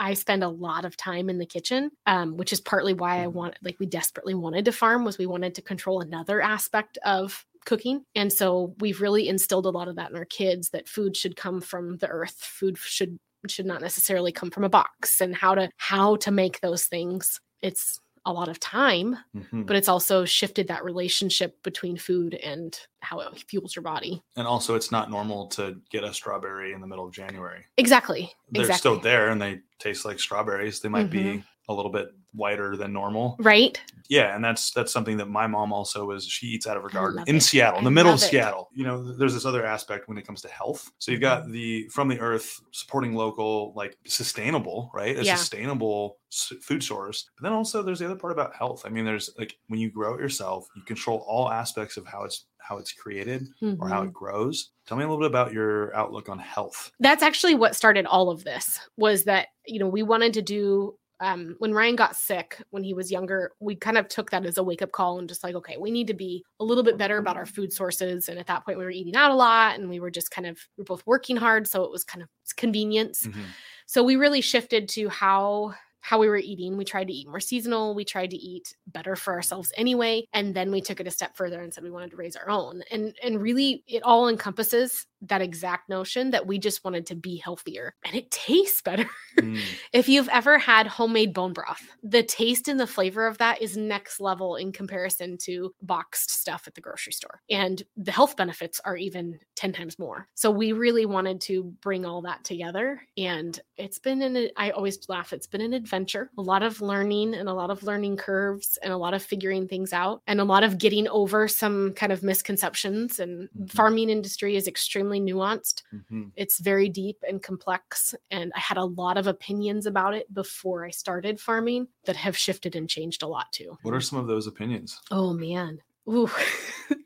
[0.00, 3.28] i spend a lot of time in the kitchen um, which is partly why i
[3.28, 7.46] want like we desperately wanted to farm was we wanted to control another aspect of
[7.64, 8.04] cooking.
[8.14, 11.36] And so we've really instilled a lot of that in our kids that food should
[11.36, 12.36] come from the earth.
[12.38, 16.60] Food should should not necessarily come from a box and how to how to make
[16.60, 17.40] those things.
[17.62, 19.66] It's a lot of time Mhm.
[19.66, 24.22] but it's also shifted that relationship between food and how it fuels your body.
[24.36, 28.30] and also it's not normal to get a strawberry in the middle of january Exactly.
[28.50, 28.78] they're exactly.
[28.78, 31.44] still there and they taste like strawberries they might be Mhm.
[31.70, 33.36] A little bit whiter than normal.
[33.40, 33.80] Right?
[34.10, 36.88] yeah and that's that's something that my mom also is she eats out of her
[36.88, 37.42] garden in it.
[37.42, 38.26] seattle in the middle of it.
[38.26, 38.68] seattle.
[38.74, 40.90] You know there's this other aspect when it comes to health.
[40.98, 41.52] So you've got mm-hmm.
[41.52, 45.16] the from the earth supporting local like sustainable right?
[45.16, 45.36] A Yeah.
[45.36, 47.30] sustainable s- food source.
[47.38, 48.82] But then also there's the other part about health.
[48.84, 52.24] I mean there's like when you grow it yourself you control all aspects of how
[52.24, 53.46] it's how it's created
[53.78, 54.12] or how it mm-hmm.
[54.12, 54.70] grows.
[54.86, 56.92] Tell me a little bit about your outlook on health.
[57.00, 60.94] That's actually what started all of this was that, you know, we wanted to do
[61.20, 64.58] um, when Ryan got sick when he was younger, we kind of took that as
[64.58, 66.96] a wake up call and just like, okay, we need to be a little bit
[66.98, 68.28] better about our food sources.
[68.28, 70.46] And at that point, we were eating out a lot and we were just kind
[70.46, 71.68] of, we are both working hard.
[71.68, 73.26] So it was kind of convenience.
[73.26, 73.44] Mhm.
[73.86, 77.40] so we really shifted to how how we were eating we tried to eat more
[77.40, 81.10] seasonal we tried to eat better for ourselves anyway and then we took it a
[81.10, 84.28] step further and said we wanted to raise our own and and really it all
[84.28, 89.06] encompasses that exact notion that we just wanted to be healthier and it tastes better.
[89.38, 89.60] Mm.
[89.92, 93.76] if you've ever had homemade bone broth, the taste and the flavor of that is
[93.76, 97.40] next level in comparison to boxed stuff at the grocery store.
[97.50, 100.28] And the health benefits are even 10 times more.
[100.34, 103.02] So we really wanted to bring all that together.
[103.16, 107.34] And it's been an, I always laugh, it's been an adventure, a lot of learning
[107.34, 110.44] and a lot of learning curves and a lot of figuring things out and a
[110.44, 113.18] lot of getting over some kind of misconceptions.
[113.18, 113.70] And Mhm.
[113.72, 116.30] farming industry is extremely nuanced Mhm.
[116.36, 120.84] it's very deep and complex and i had a lot of opinions about it before
[120.84, 124.26] i started farming that have shifted and changed a lot too What are some of
[124.28, 125.00] those opinions?
[125.10, 126.28] oh man Ooh.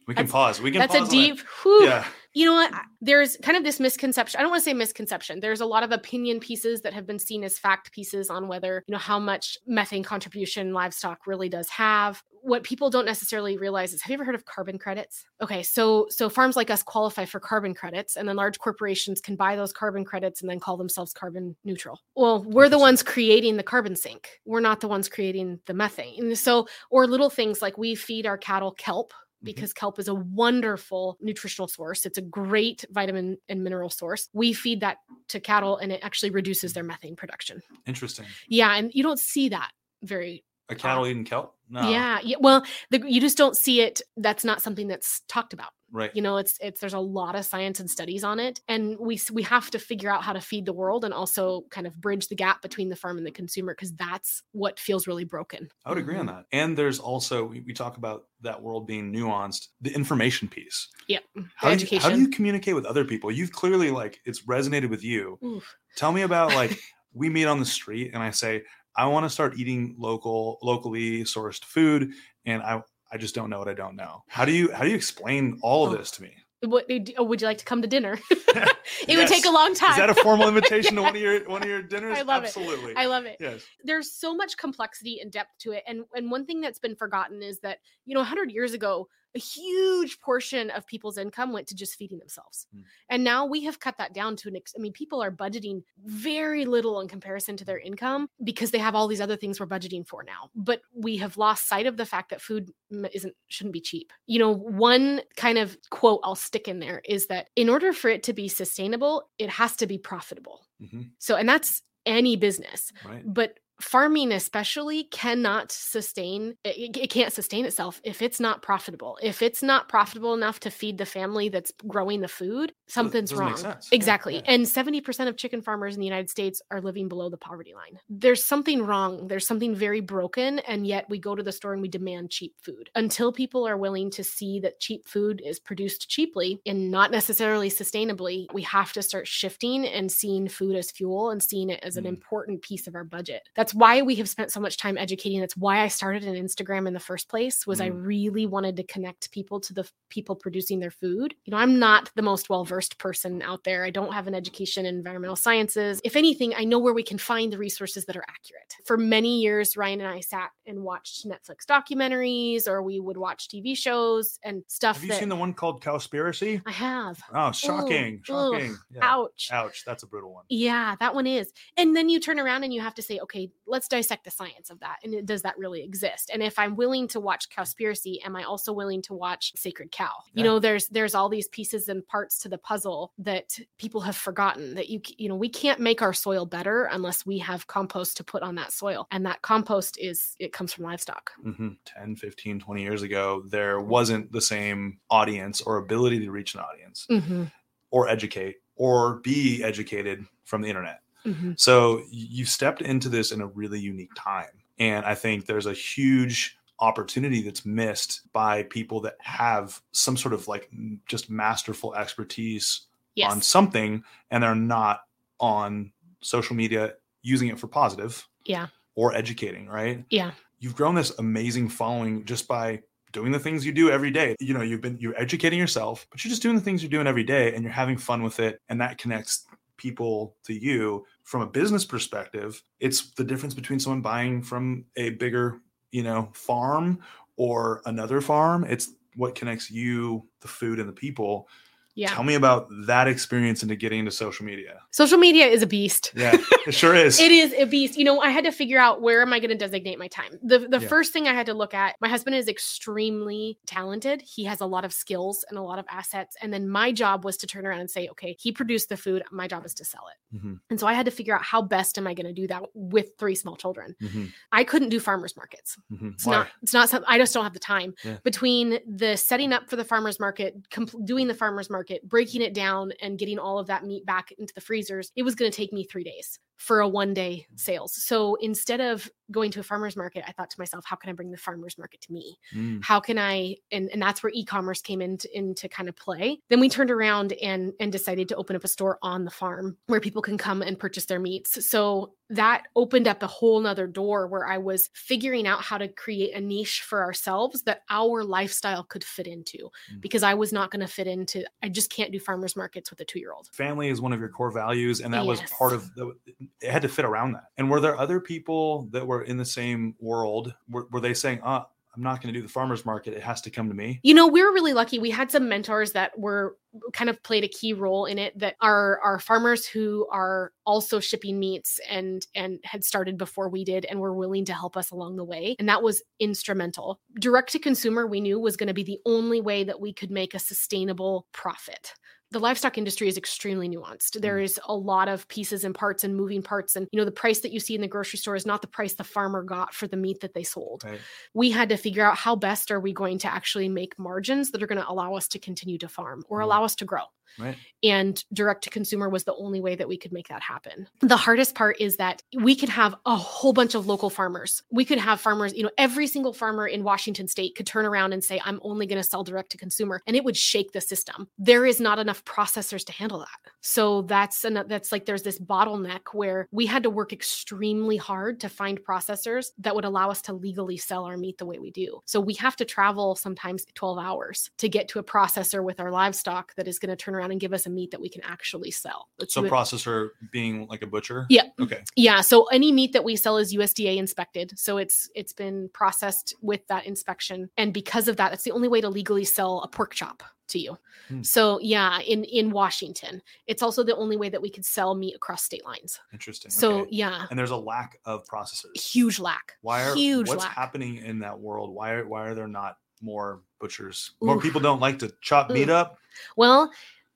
[0.06, 0.60] We can That's- pause.
[0.62, 1.10] We can that's a that.
[1.10, 1.84] deep whew.
[1.84, 2.06] Yeah.
[2.34, 2.72] You know what?
[3.00, 5.92] There's kind of this misconception i don't want to say misconception there's a lot of
[5.92, 9.58] opinion pieces that have been seen as fact pieces on whether you know how much
[9.66, 12.22] methane contribution livestock really does have.
[12.42, 15.24] What people don't necessarily realize is have you ever heard of carbon credits?
[15.40, 19.36] Okay so so farms like us qualify for carbon credits and then large corporations can
[19.36, 22.00] buy those carbon credits and then call themselves carbon neutral.
[22.14, 24.40] Well we're the ones creating the carbon sink.
[24.44, 26.22] We're not the ones creating the methane.
[26.24, 29.12] And so or little things like we feed our cattle kelp
[29.44, 29.54] Mm-hmm.
[29.54, 32.06] because kelp is a wonderful nutritional source.
[32.06, 34.28] It's a great vitamin and mineral source.
[34.32, 37.60] We feed that to cattle and it actually reduces their methane production.
[37.86, 38.24] Interesting.
[38.48, 39.70] Yeah, and you don't see that
[40.02, 41.54] very A cattle eating kelp?
[41.68, 41.88] No.
[41.90, 42.36] yeah, yeah.
[42.40, 44.02] Well, the, you just don't see it.
[44.16, 45.70] That's not something that's talked about.
[45.90, 46.10] Right.
[46.12, 49.20] You know, it's it's there's a lot of science and studies on it, and we
[49.32, 52.28] we have to figure out how to feed the world and also kind of bridge
[52.28, 55.68] the gap between the farm and the consumer because that's what feels really broken.
[55.84, 56.44] I would agree on that.
[56.52, 60.88] And there's also we, we talk about that world being nuanced, the information piece.
[61.06, 61.20] Yeah,
[61.54, 63.30] How do, you, how do you communicate with other people?
[63.30, 65.38] You've clearly like it's resonated with you.
[65.44, 65.76] Oof.
[65.96, 66.78] Tell me about like
[67.14, 68.64] we meet on the street and I say
[68.96, 72.12] I want to start eating local, locally sourced food,
[72.44, 74.22] and I I just don't know what I don't know.
[74.28, 75.96] How do you how do you explain all of Oh.
[75.96, 76.34] this to me?
[76.62, 76.86] What
[77.18, 78.18] oh, would you like to come to dinner?
[78.30, 79.90] it would take a long time.
[79.90, 82.18] Is that a formal invitation to one of your one of your dinners?
[82.18, 82.46] I love it.
[82.46, 82.94] Absolutely.
[82.96, 83.36] I love it.
[83.40, 83.64] Yes.
[83.82, 85.82] There's so much complexity and depth to it.
[85.86, 89.38] And and one thing that's been forgotten is that, you know, 100 years ago, a
[89.38, 92.66] huge portion of people's income went to just feeding themselves.
[92.74, 92.82] Mm.
[93.08, 95.82] And now we have cut that down to an ex- I mean, people are budgeting
[96.04, 99.66] very little in comparison to their income because they have all these other things we're
[99.66, 100.50] budgeting for now.
[100.54, 102.70] But we have lost sight of the fact that food
[103.12, 104.12] isn't shouldn't be cheap.
[104.26, 108.08] You know, one kind of quote I'll stick in there is that in order for
[108.08, 110.66] it to be sustainable, it has to be profitable.
[110.80, 113.22] hmm So, and that's any business, Right.
[113.24, 119.42] but farming especially cannot sustain it, it can't sustain itself if it's not profitable if
[119.42, 123.88] it's not profitable enough to feed the family that's growing the food something's wrong sense.
[123.90, 124.42] Yeah, exactly yeah.
[124.46, 127.98] and 70% of chicken farmers in the united states are living below the poverty line
[128.08, 131.82] there's something wrong there's something very broken and yet we go to the store and
[131.82, 136.08] we demand cheap food until people are willing to see that cheap food is produced
[136.08, 141.30] cheaply and not necessarily sustainably we have to start shifting and seeing food as fuel
[141.30, 142.08] and seeing it as an Mm.
[142.08, 145.56] important piece of our budget that's why we have spent so much time educating that's
[145.56, 148.04] why i started an instagram in the first place was i Mm.
[148.06, 152.10] really wanted to connect people to the people producing their food you know i'm not
[152.14, 156.00] the most well versed person out there i don't have an education in environmental sciences
[156.04, 159.40] if anything i know where we can find the resources that are accurate for many
[159.40, 164.38] years ryan and i sat and watched netflix documentaries or we would watch tv shows
[164.44, 166.62] and stuff Have you that seen the one called Cowspiracy?
[166.66, 168.22] i have Oh, shocking.
[168.30, 168.76] ugh, shocking.
[168.90, 169.00] Yeah.
[169.02, 169.84] ouch Ouch.
[169.84, 170.44] That's a brutal one.
[170.48, 171.52] yeah, that one is.
[171.76, 174.70] And then you turn around and you have to say, okay, let's dissect the science
[174.70, 174.98] of that.
[175.02, 176.30] And does that really exist?
[176.32, 180.12] And if I'm willing to watch Cowspiracy, am I also willing to watch Sacred Cow?
[180.32, 184.16] You know, there's there's all these pieces and parts to the puzzle that people have
[184.16, 188.16] forgotten that you you know, we can't make our soil better unless we have compost
[188.18, 189.06] to put on that soil.
[189.10, 191.32] And that compost is it comes from livestock.
[191.42, 196.54] hmm 10, 15, 20 years ago, there wasn't the same audience or ability to reach
[196.54, 197.50] an audience Mhm,
[197.90, 201.00] or educate or be educated from the internet.
[201.24, 201.58] Mhm.
[201.58, 204.62] So y- you stepped into this in a really unique time.
[204.78, 210.34] And I think there's a huge opportunity that's missed by people that have some sort
[210.34, 210.68] of like
[211.06, 212.82] just masterful expertise
[213.14, 213.30] Yes.
[213.30, 215.02] on something and they're not
[215.38, 218.66] on social media using it for positive Yeah.
[218.96, 220.04] or educating, right?
[220.10, 220.32] Yeah.
[220.58, 222.82] You've grown this amazing following just by
[223.12, 224.34] doing the things you do every day.
[224.40, 227.06] You know, you've been you're educating yourself, but you're just doing the things you're doing
[227.06, 229.46] every day and you're having fun with it and that connects
[229.84, 232.62] people to you from a business perspective.
[232.80, 235.60] It's the difference between someone buying from a bigger,
[235.92, 237.00] you know, farm
[237.36, 238.64] or another farm.
[238.64, 241.48] It's what connects you, the food and the people
[241.96, 242.08] Yeah.
[242.08, 244.80] Tell me about that experience into getting into social media.
[244.90, 246.12] Social media is a beast.
[246.16, 247.20] Yeah, it sure is.
[247.20, 247.96] It is a beast.
[247.96, 250.38] You know, I had to figure out where am I going to designate my time.
[250.42, 250.88] The the Yeah.
[250.88, 254.22] first thing I had to look at, my husband is extremely talented.
[254.22, 256.36] He has a lot of skills and a lot of assets.
[256.42, 259.22] And then my job was to turn around and say, okay, he produced the food.
[259.30, 260.36] My job is to sell it.
[260.36, 262.46] Mhm, And so I had to figure out how best am I going to do
[262.48, 263.94] that with three small children.
[264.02, 265.76] mhm, I couldn't do farmers markets.
[265.92, 266.14] mhm.
[266.14, 266.32] It's Why?
[266.38, 266.48] not.
[266.62, 267.06] It's not something.
[267.08, 268.16] I just don't have the time Yeah.
[268.24, 272.54] between the setting up for the farmers market, compl- doing the farmers market, breaking it
[272.54, 275.12] down, and getting all of that meat back into the freezers.
[275.16, 277.94] It was going to take me three days for a one day sales.
[277.94, 281.12] So instead of going to a farmers market, I thought to myself, how can I
[281.14, 282.36] bring the farmers market to me?
[282.54, 283.56] Mm, How can I?
[283.72, 286.40] And and that's where e-commerce came into into kind of play.
[286.50, 289.76] Then we turned around and and decided to open up a store on the farm
[289.86, 291.66] where people can come and purchase their meats.
[291.68, 295.88] So that opened up a whole nother door where I was figuring out how to
[295.88, 300.00] create a niche for ourselves that our lifestyle could fit into Mm.
[300.00, 303.00] because I was not going to fit into, I just can't do farmers markets with
[303.00, 303.48] a two year old.
[303.52, 306.14] Family is one of your core values, and that was part of the.
[306.60, 307.44] It had to fit around that.
[307.56, 310.54] And were there other people that were in the same world?
[310.68, 311.64] Were, were they saying, "Uh,
[311.96, 313.14] I'm not going to do the farmers market.
[313.14, 314.98] It has to come to me." You know, we were really lucky.
[314.98, 316.56] We had some mentors that were
[316.92, 321.00] kind of played a key role in it that are are farmers who are also
[321.00, 324.90] shipping meats and and had started before we did and were willing to help us
[324.90, 328.74] along the way and that was instrumental direct to consumer we knew was going to
[328.74, 331.94] be the only way that we could make a sustainable profit
[332.30, 334.20] the livestock industry is extremely nuanced.
[334.20, 336.74] There is a lot of pieces and parts and moving parts.
[336.74, 338.66] And, you know, the price that you see in the grocery store is not the
[338.68, 341.04] price the farmer got for the meat that they sold Right.
[341.34, 344.62] we had to figure out how best are we going to actually make margins that
[344.62, 346.40] are going to allow us to continue to farm or Mm.
[346.40, 347.04] allow us to grow
[347.38, 347.56] Right.
[347.82, 350.88] and direct to consumer was the only way that we could make that happen.
[351.00, 354.62] The hardest part is that we could have a whole bunch of local farmers.
[354.70, 358.12] We could have farmers, you know, every single farmer in Washington state could turn around
[358.12, 360.80] and say, I'm only going to sell direct to consumer, and it would shake the
[360.80, 361.28] system.
[361.38, 363.52] There is not enough processors to handle that.
[363.60, 368.40] So that's an, that's like there's this bottleneck where we had to work extremely hard
[368.40, 371.70] to find processors that would allow us to legally sell our meat the way we
[371.70, 372.00] do.
[372.04, 375.90] So we have to travel sometimes 12 hours to get to a processor with our
[375.90, 378.22] livestock that is going to turn around and give us a meat that we can
[378.22, 379.08] actually sell.
[379.28, 381.26] So processor being like a butcher.
[381.28, 381.44] Yeah.
[381.60, 381.82] Okay.
[381.96, 384.58] yeah, so any meat that we sell is USDA inspected.
[384.58, 388.68] So it's it's been processed with that inspection and because of that it's the only
[388.68, 390.78] way to legally sell a pork chop to you.
[391.08, 391.22] Hmm.
[391.22, 395.14] So yeah, in in Washington, it's also the only way that we could sell meat
[395.14, 396.00] across state lines.
[396.12, 396.50] Interesting.
[396.50, 396.90] So okay.
[396.92, 398.80] yeah, and there's a lack of processors.
[398.80, 399.52] huge lack.
[399.62, 400.54] Why are huge what's lack.
[400.54, 401.74] happening in that world?
[401.74, 404.12] Why are why are there not more butchers?
[404.20, 405.98] More people don't like to chop meat up.
[406.36, 406.70] Well,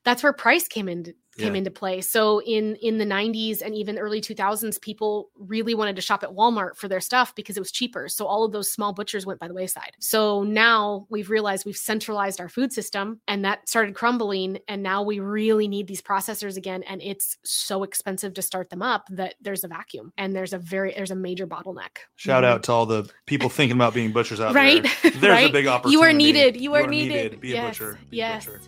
[0.08, 1.58] that's where price came into came Yeah.
[1.58, 2.00] into play.
[2.00, 6.30] So in in the 90s and even early 2000s, people really wanted to shop at
[6.30, 8.08] Walmart for their stuff because it was cheaper.
[8.08, 9.92] So all of those small butchers went by the wayside.
[10.00, 15.04] So now we've realized we've centralized our food system and that started crumbling and now
[15.04, 19.34] we really need these processors again and it's so expensive to start them up that
[19.40, 21.98] there's a vacuum and there's a very there's a major bottleneck.
[22.16, 22.46] Shout Mhm.
[22.48, 24.62] out to all the people thinking about being butchers out there.
[24.64, 24.82] Right?
[24.82, 25.10] there.
[25.20, 25.50] There's Right?
[25.50, 25.92] a big opportunity.
[25.92, 26.60] You are needed.
[26.60, 27.40] You are needed.
[27.40, 28.00] Be a butcher.
[28.10, 28.44] Be Yes.
[28.48, 28.62] a butcher.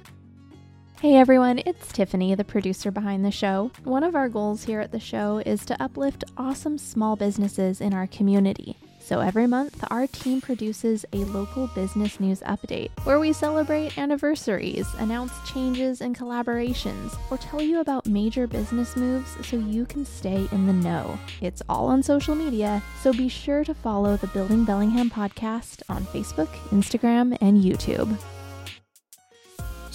[1.00, 3.70] Hey everyone, it's Tiffany, the producer behind the show.
[3.84, 7.94] One of our goals here at the show is to uplift awesome small businesses in
[7.94, 8.76] our community.
[8.98, 14.86] So every month, our team produces a local business news update where we celebrate anniversaries,
[14.98, 20.46] announce changes and collaborations, or tell you about major business moves so you can stay
[20.52, 21.18] in the know.
[21.40, 26.04] It's all on social media, so be sure to follow the Building Bellingham podcast on
[26.04, 28.18] Facebook, Instagram, and YouTube.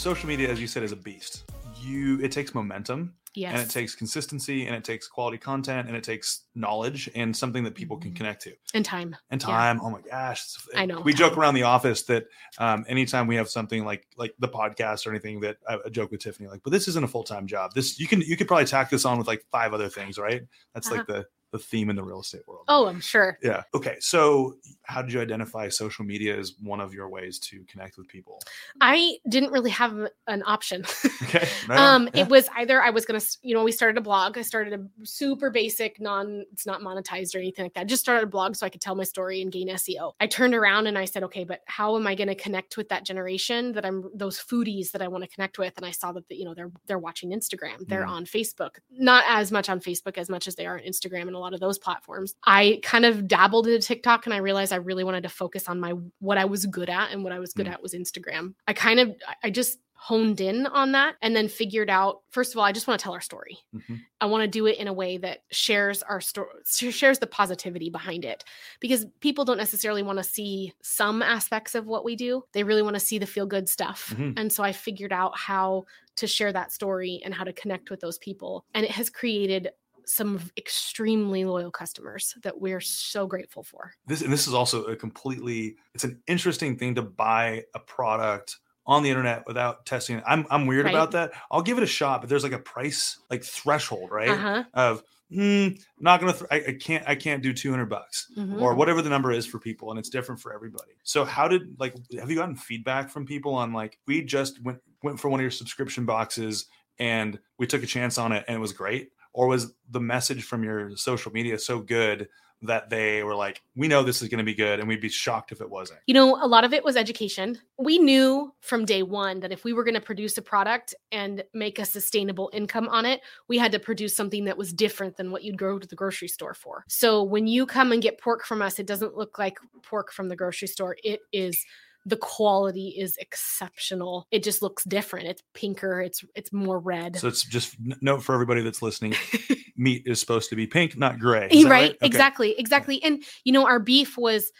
[0.05, 1.51] Social media, as you said, is a beast.
[1.81, 3.53] You it takes momentum Yes.
[3.53, 7.63] and it takes consistency and it takes quality content and it takes knowledge and something
[7.63, 8.15] that people can Mhm.
[8.17, 8.53] connect to.
[8.75, 9.15] and time.
[9.31, 9.47] and Yeah.
[9.47, 9.81] time.
[9.81, 10.43] Oh my gosh,
[10.75, 12.27] I know, We joke around the office that
[12.59, 16.11] um, anytime we have something like like the podcast or anything that I, I joke
[16.11, 17.73] with Tiffany like, but this isn't a full time job.
[17.73, 20.43] This you can you could probably tack this on with like five other things, right?
[20.75, 22.65] That's like the the theme in the real estate world.
[22.67, 23.39] Oh, I'm sure.
[23.41, 23.63] yeah.
[23.73, 23.95] Okay.
[24.01, 28.07] So how did you identify social media as one of your ways to connect with
[28.07, 28.39] people?
[28.81, 29.95] I didn't really have
[30.27, 30.83] an option.
[31.23, 31.47] Okay.
[31.69, 31.77] on.
[31.77, 32.23] um Yeah.
[32.23, 35.05] it was either i was gonna you know we started a blog i started a
[35.05, 38.55] super basic non it's not monetized or anything like that I just started a blog
[38.55, 41.23] so i could tell my story and gain seo i turned around and i said
[41.23, 44.91] okay but how am i going to connect with that generation that i'm those foodies
[44.91, 47.31] that i want to connect with and i saw that you know they're they're watching
[47.31, 48.09] instagram they're Mm.
[48.09, 51.35] on facebook not as much on facebook as much as they are on instagram and
[51.35, 54.77] a lot of those platforms i kind of dabbled into tiktok and i realized i
[54.77, 57.53] really wanted to focus on my what i was good at and what i was
[57.53, 57.71] good Mm.
[57.73, 61.89] at was instagram i kind of I- just honed in on that and then figured
[61.89, 64.01] out first of all i just want to tell our story Mhm.
[64.21, 66.49] i want to do it in a way that shares our story
[66.91, 68.43] shares the positivity behind it
[68.81, 72.81] because people don't necessarily want to see some aspects of what we do they really
[72.81, 74.33] want to see the feel good stuff Mhm.
[74.37, 75.85] and so i figured out how
[76.17, 78.63] to share that story and how to connect with those people.
[78.73, 79.71] And it has created
[80.07, 83.91] some extremely loyal customers that we're so grateful for.
[84.07, 88.57] This and this is also a completely it's an interesting thing to buy a product
[88.87, 90.23] on the internet without testing it.
[90.27, 90.93] I'm I'm weird Right.
[90.93, 91.31] about that.
[91.49, 94.29] I'll give it a shot, but there's like a price like threshold, right?
[94.29, 94.63] Uh-huh.
[94.75, 98.61] Of mm, not gonna th- I, I can't I can't do 200 bucks Mhm.
[98.61, 100.91] or whatever the number is for people and it's different for everybody.
[101.03, 104.79] So how did like have you gotten feedback from people on like we just went
[105.01, 106.67] went for one of your subscription boxes
[106.99, 110.43] and we took a chance on it and it was great or was the message
[110.45, 112.27] from your social media so good
[112.61, 115.09] that they were like we know this is going to be good and we'd be
[115.09, 115.99] shocked if it wasn't.
[116.07, 117.59] You know, a lot of it was education.
[117.77, 121.43] We knew from day one that if we were going to produce a product and
[121.53, 123.19] make a sustainable income on it,
[123.49, 126.29] we had to produce something that was different than what you'd go to the grocery
[126.29, 126.85] store for.
[126.87, 130.29] So when you come and get pork from us, it doesn't look like pork from
[130.29, 130.95] the grocery store.
[131.03, 131.63] It is
[132.05, 134.27] the quality is exceptional.
[134.31, 135.27] It just looks different.
[135.27, 136.01] It's pinker.
[136.01, 137.17] It's it's more red.
[137.17, 139.15] So it's just note for everybody that's listening
[139.77, 141.47] meat is supposed to be pink not gray.
[141.51, 141.97] Is that right, Okay.
[142.05, 144.51] exactly exactly and you know our beef was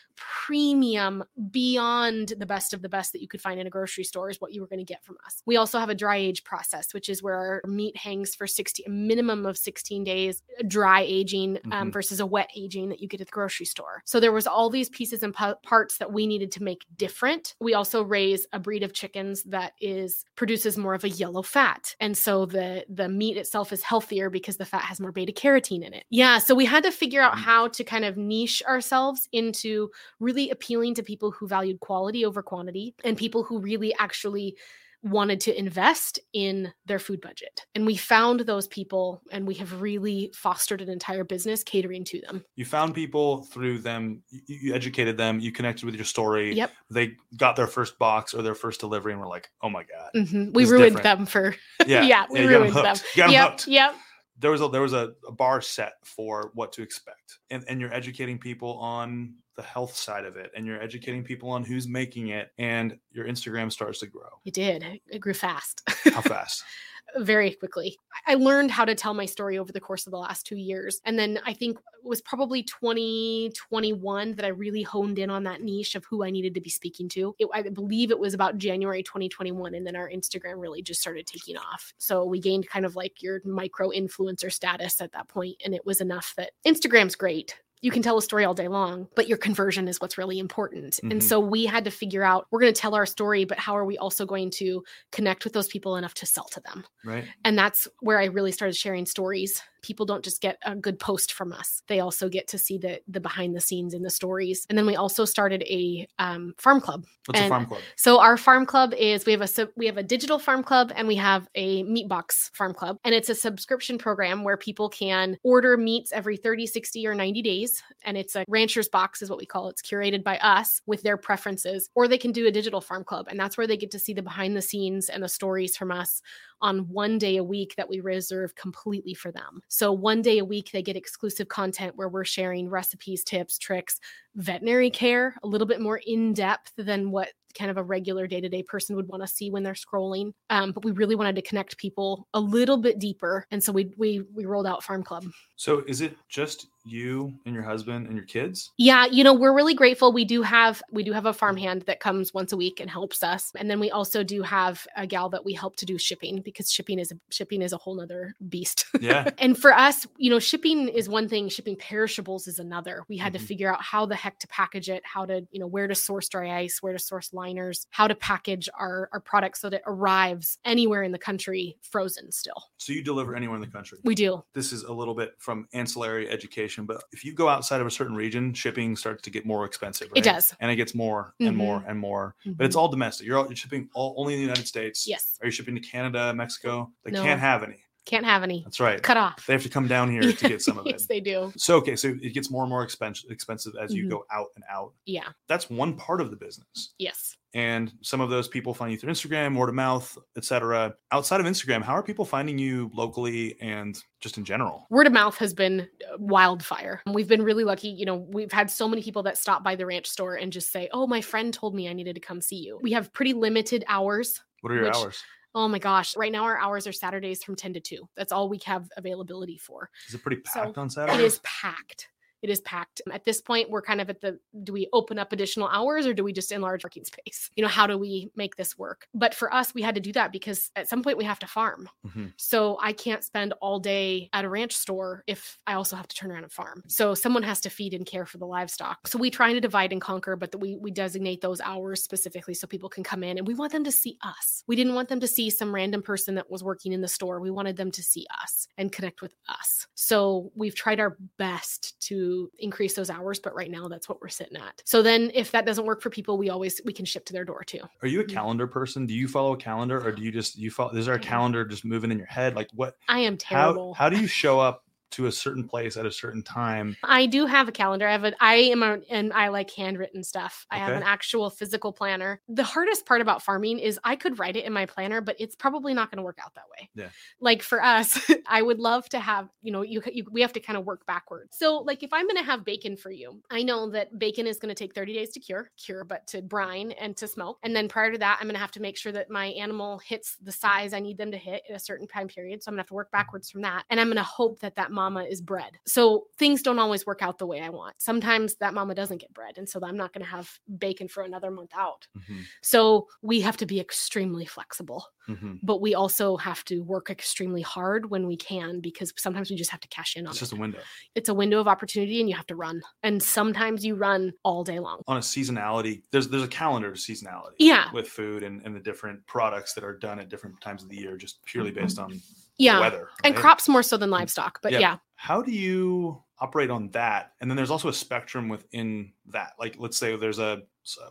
[0.46, 4.30] premium beyond the best of the best that you could find in a grocery store
[4.30, 6.44] is what you were going to get from us we also have a dry age
[6.44, 11.02] process which is where our meat hangs for 60 a minimum of 16 days dry
[11.02, 11.94] aging um, Mhm.
[11.94, 14.70] versus a wet aging that you get at the grocery store so there was all
[14.70, 18.60] these pieces and pa- parts that we needed to make different we also raise a
[18.60, 23.10] breed of chickens that is produces more of a yellow fat and so the the
[23.10, 26.56] meat itself is healthier because the fat has more beta carotene in it yeah so
[26.56, 27.40] we had to figure out Mm.
[27.40, 29.90] how to kind of niche ourselves into
[30.20, 34.56] really appealing to people who valued quality over quantity and people who really actually
[35.04, 39.80] wanted to invest in their food budget and we found those people and we have
[39.82, 45.16] really fostered an entire business catering to them You found people through them, you, educated
[45.16, 46.56] them, you connected with your story.
[46.56, 49.84] yep They got their first box or their first delivery and were like, oh my
[49.84, 50.10] God.
[50.16, 50.54] Mhm.
[50.54, 51.04] we ruined different.
[51.04, 52.02] them for Yeah.
[52.04, 53.06] yeah, we 'em ruined them hooked.
[53.16, 53.96] You got 'em yep yep
[54.38, 57.40] There was a there was a, a bar set for what to expect.
[57.50, 61.50] And and you're educating people on the health side of it and you're educating people
[61.50, 64.28] on who's making it and your Instagram starts to grow.
[64.44, 65.82] it did it grew fast
[66.14, 66.64] How fast?
[67.18, 67.98] very quickly.
[68.28, 71.00] I learned how to tell my story over the course of the last two years.
[71.06, 75.62] And then I think it was probably 2021 that I really honed in on that
[75.62, 77.36] niche of who I needed to be speaking to.
[77.40, 79.76] It, I believe it was about January 2021.
[79.76, 81.94] And then our Instagram really just started taking off.
[81.98, 85.86] So we gained kind of like your micro influencer status at that point, And it
[85.86, 87.56] was enough that Instagram's great.
[87.82, 91.00] You can tell a story all day long, but your conversion is what's really important.
[91.04, 91.12] Mhm.
[91.12, 93.78] And so we had to figure out we're going to tell our story, but how
[93.78, 96.86] are we also going to connect with those people enough to sell to them?
[97.04, 97.26] Right?
[97.44, 101.34] and that's where i really started sharing stories people don't just get a good post
[101.34, 101.84] from us.
[101.88, 104.66] They also get to see the the behind the scenes and the stories.
[104.68, 107.06] And then we also started a um, farm club.
[107.28, 107.82] What's a farm club?
[107.96, 111.08] so our farm club is we have a we have a digital farm club and
[111.08, 112.98] we have a meat box farm club.
[113.04, 117.42] And it's a subscription program where people can order meats every 30 60 or 90
[117.44, 117.84] days.
[118.04, 119.72] And it's a rancher's box is what we call it.
[119.72, 121.90] it's curated by us with their preferences.
[121.94, 123.28] Or they can do a digital farm club.
[123.30, 125.92] And that's where they get to see the behind the scenes and the stories from
[125.92, 126.22] us
[126.66, 129.62] on one day a week that we reserve completely for them.
[129.68, 134.00] So one day a week they get exclusive content where we're sharing recipes, tips, tricks,
[134.36, 138.42] veterinary care, a little bit more in depth than what kind of a regular day
[138.42, 140.34] to day person would want to see when they're scrolling.
[140.50, 143.94] Um, but we really wanted to connect people a little bit deeper, and so we
[143.98, 145.26] we we rolled out Farm Club.
[145.56, 148.72] So is it just you and your husband and your kids?
[148.78, 150.12] Yeah, you know, we're really grateful.
[150.12, 153.24] We do have we do have a farmhand that comes once a week and helps
[153.24, 153.54] us.
[153.56, 156.70] And then we also do have a gal that we help to do shipping because
[156.70, 158.86] shipping is a shipping is a whole nother beast.
[159.00, 159.30] Yeah.
[159.40, 163.04] and for us, you know, shipping is one thing, shipping perishables is another.
[163.08, 163.40] We had Mhm.
[163.40, 165.94] to figure out how the heck to package it, how to, you know, where to
[165.94, 169.78] source dry ice, where to source liners, how to package our our product so that
[169.78, 172.64] it arrives anywhere in the country frozen still.
[172.78, 174.00] So you deliver anywhere in the country.
[174.04, 174.44] We do.
[174.54, 177.92] this is a little bit from ancillary education, but if you go outside of a
[177.92, 180.10] certain region, shipping starts to get more expensive.
[180.16, 180.56] It does.
[180.60, 181.58] and it gets more and Mhm.
[181.58, 182.36] more and more.
[182.46, 183.28] But it's all domestic.
[183.28, 185.08] You're, all, you're shipping all only in the United States.
[185.08, 185.38] Yes.
[185.42, 186.92] Are you shipping to Canada, Mexico?
[187.04, 187.22] They No.
[187.22, 187.85] can't have any.
[188.06, 188.62] Can't have any.
[188.64, 189.02] That's right.
[189.02, 189.46] Cut off.
[189.48, 190.92] They have to come down here to get some of it.
[190.92, 191.52] yes, they do.
[191.58, 194.10] So okay, so it gets more and more expensive expensive as you Mhm.
[194.12, 194.94] go out and out.
[195.06, 195.30] Yeah.
[195.48, 196.94] That's one part of the business.
[197.00, 197.36] Yes.
[197.56, 200.94] And some of those people find you through Instagram, word of mouth, etc.
[201.14, 204.86] Outside of Instagram, how are people finding you locally and just in general?
[204.90, 205.82] word of mouth has been
[206.12, 207.02] uh, wildfire.
[207.12, 207.88] We've been really lucky.
[207.88, 210.70] You know, we've had so many people that stop by the ranch store and just
[210.72, 212.78] say, Oh, my friend told me I needed to come see you.
[212.84, 214.42] We have pretty limited hours.
[214.62, 215.24] What are your Which- hours?
[215.56, 216.16] Oh my gosh.
[216.18, 218.08] Right now, our hours are Saturdays from 10 to 2.
[218.18, 219.90] That's all we have availability for.
[220.10, 221.18] Is it pretty So, packed on Saturday?
[221.20, 222.10] It is packed.
[222.46, 223.02] It is packed.
[223.12, 226.14] At this point, we're kind of at the do we open up additional hours or
[226.14, 227.50] do we just enlarge parking space?
[227.56, 229.08] You know, how do we make this work?
[229.16, 231.48] But for us, we had to do that because at some point we have to
[231.48, 231.90] farm.
[232.06, 232.34] Mhm.
[232.38, 236.16] So I can't spend all day at a ranch store if I also have to
[236.16, 236.84] turn around and farm.
[236.88, 239.08] So someone has to feed and care for the livestock.
[239.08, 242.54] So we try to divide and conquer, but that we we designate those hours specifically
[242.54, 244.64] so people can come in and we want them to see us.
[244.68, 247.40] We didn't want them to see some random person that was working in the store.
[247.40, 249.88] We wanted them to see us and connect with us.
[249.96, 254.30] So we've tried our best to increase those hours, but right now that's what we're
[254.30, 254.82] sitting at.
[254.86, 257.46] So then if that doesn't work for people, we always we can ship to their
[257.46, 257.82] door too.
[258.02, 258.30] Are you a Mhm.
[258.30, 259.06] calendar person?
[259.06, 261.66] Do you follow a calendar or do you just you follow is there a calendar
[261.66, 262.56] just moving in your head?
[262.56, 263.94] Like what I am how terrible.
[263.96, 266.96] how do you show up to a certain place at a certain time?
[267.04, 268.08] I do have a calendar.
[268.08, 270.66] I have a I am a and I like handwritten stuff.
[270.70, 272.42] I have an actual physical planner.
[272.48, 275.56] The hardest part about farming is I could write it in my planner, but it's
[275.56, 276.90] probably not going to work out that way.
[276.96, 277.10] Yeah.
[277.40, 280.60] Like for us, I would love to have, you know, you, you we have to
[280.60, 281.58] kind of work backwards.
[281.58, 284.58] So like if I'm going to have bacon for you, I know that bacon is
[284.58, 287.60] going to take 30 days to cure, cure but to brine and to smoke.
[287.64, 290.00] And then prior to that, I'm going to have to make sure that my animal
[290.00, 292.64] hits the size I need them to hit at a certain time period.
[292.64, 293.84] So I'm going to have to work backwards from that.
[293.90, 295.74] And I'm going to hope that that mama is bred.
[295.86, 297.96] So things don't always work out the way I want.
[298.00, 299.58] Sometimes that mama doesn't get bred.
[299.60, 300.48] And so I'm not going to have
[300.86, 302.08] bacon for another month out.
[302.18, 305.60] Mhm, So we have to be extremely flexible, mhm.
[305.62, 309.72] but we also have to work extremely hard when we can because sometimes we just
[309.72, 310.46] have to cash in on It's it.
[310.46, 310.80] just a window.
[311.14, 312.82] It's a window of opportunity and you have to run.
[313.04, 315.02] And sometimes you run all day long.
[315.08, 317.56] On a seasonality, there's there's a calendar to seasonality.
[317.60, 317.92] Yeah.
[317.94, 320.98] With food and, and the different products that are done at different times of the
[320.98, 322.10] year, just purely based on
[322.58, 322.80] Yeah.
[322.80, 323.10] weather.
[323.24, 324.14] And crops more so than mm.
[324.14, 324.60] livestock.
[324.62, 324.80] But Yeah.
[324.80, 324.98] yeah.
[325.16, 329.76] how do you operate on that and then there's also a spectrum within that like
[329.80, 330.62] let's say there's a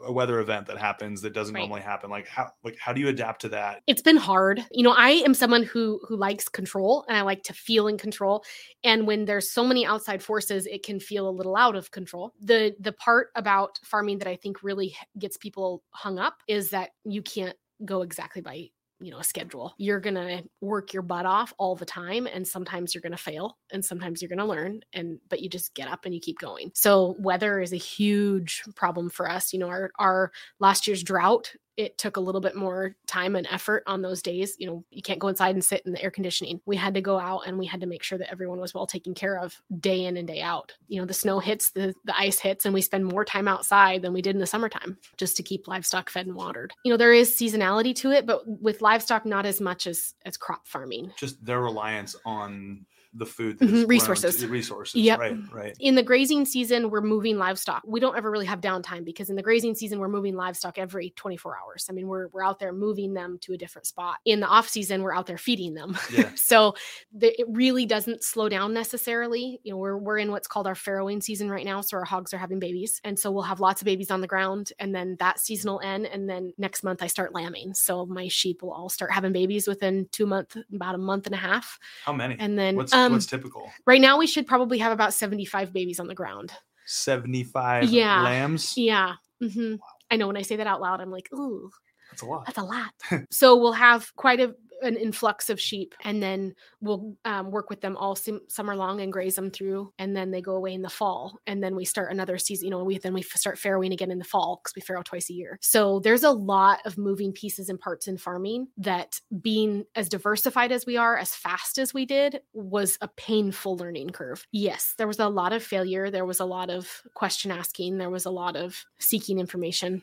[0.07, 1.63] a weather event that happens that doesn't Right.
[1.63, 4.83] normally happen like how like how do you adapt to that it's been hard you
[4.83, 8.45] know i am someone who who likes control and i like to feel in control
[8.85, 12.35] and when there's so many outside forces it can feel a little out of control
[12.41, 16.91] the the part about farming that i think really gets people hung up is that
[17.05, 18.69] you can't go exactly by
[19.01, 19.75] you know a schedule.
[19.79, 23.85] You're gonna work your butt off all the time and sometimes you're gonna fail and
[23.85, 26.71] sometimes you're gonna learn and but you just get up and you keep going.
[26.75, 29.53] So weather is a huge problem for us.
[29.53, 33.47] You know our our last year's drought it took a little bit more time and
[33.51, 36.11] effort on those days you know you can't go inside and sit in the air
[36.11, 36.61] conditioning.
[36.67, 38.87] We had to go out and we had to make sure that everyone was well
[38.87, 40.73] taken care of day in and day out.
[40.89, 44.03] You know the snow hits the the ice hits and we spend more time outside
[44.03, 46.73] than we did in the summertime just to keep livestock fed and watered.
[46.85, 50.37] You know there is seasonality to it but with livestock not as much as as
[50.37, 51.13] crop farming.
[51.17, 52.87] Just their reliance on
[53.17, 54.47] the food is Mhm, grown resources.
[54.47, 55.19] resources Yep.
[55.19, 55.77] right right.
[55.81, 57.83] In the grazing season we're moving livestock.
[57.87, 61.11] We don't ever really have downtime because in the grazing season we're moving livestock every
[61.11, 61.87] 24 hours.
[61.89, 64.17] I mean we're, we're out there moving them to a different spot.
[64.25, 65.97] In the off season we're out there feeding them.
[66.13, 66.31] Yeah.
[66.35, 66.75] so
[67.13, 69.61] the, it really doesn't slow down necessarily.
[69.63, 72.35] You know we're, we're in what's called our farrowing season right now so our hogs
[72.35, 73.01] are having babies.
[73.05, 75.81] And so we'll have lots of babies on the ground and then that season will
[75.81, 77.75] end and then next month i start lambing.
[77.75, 81.35] So my sheep will all start having babies within two months about a month and
[81.35, 81.79] a half.
[82.05, 82.37] How many?
[82.39, 86.01] And then what's um, what's typical right now we should probably have about 75 babies
[86.01, 86.53] on the ground
[86.87, 88.23] 75 Yeah.
[88.23, 89.15] lambs Yeah.
[89.41, 89.77] hmm
[90.11, 91.71] I know when I say that out loud, I'm like, ooh,
[92.11, 92.93] that's a lot that's a lot.
[93.31, 97.81] so we'll have quite a, an influx of sheep, and then we'll um, work with
[97.81, 100.83] them all sim- summer long and graze them through, and then they go away in
[100.83, 102.67] the fall, and then we start another season.
[102.67, 105.31] You know, we then we start farrowing again in the fall because we farrow twice
[105.31, 105.59] a year.
[105.61, 110.73] So there's a lot of moving pieces and parts in farming that being as diversified
[110.73, 114.47] as we are, as fast as we did, was a painful learning curve.
[114.53, 116.11] Yes, there was a lot of failure.
[116.11, 117.99] There was a lot of question asking.
[117.99, 120.03] There was a lot of seeking information.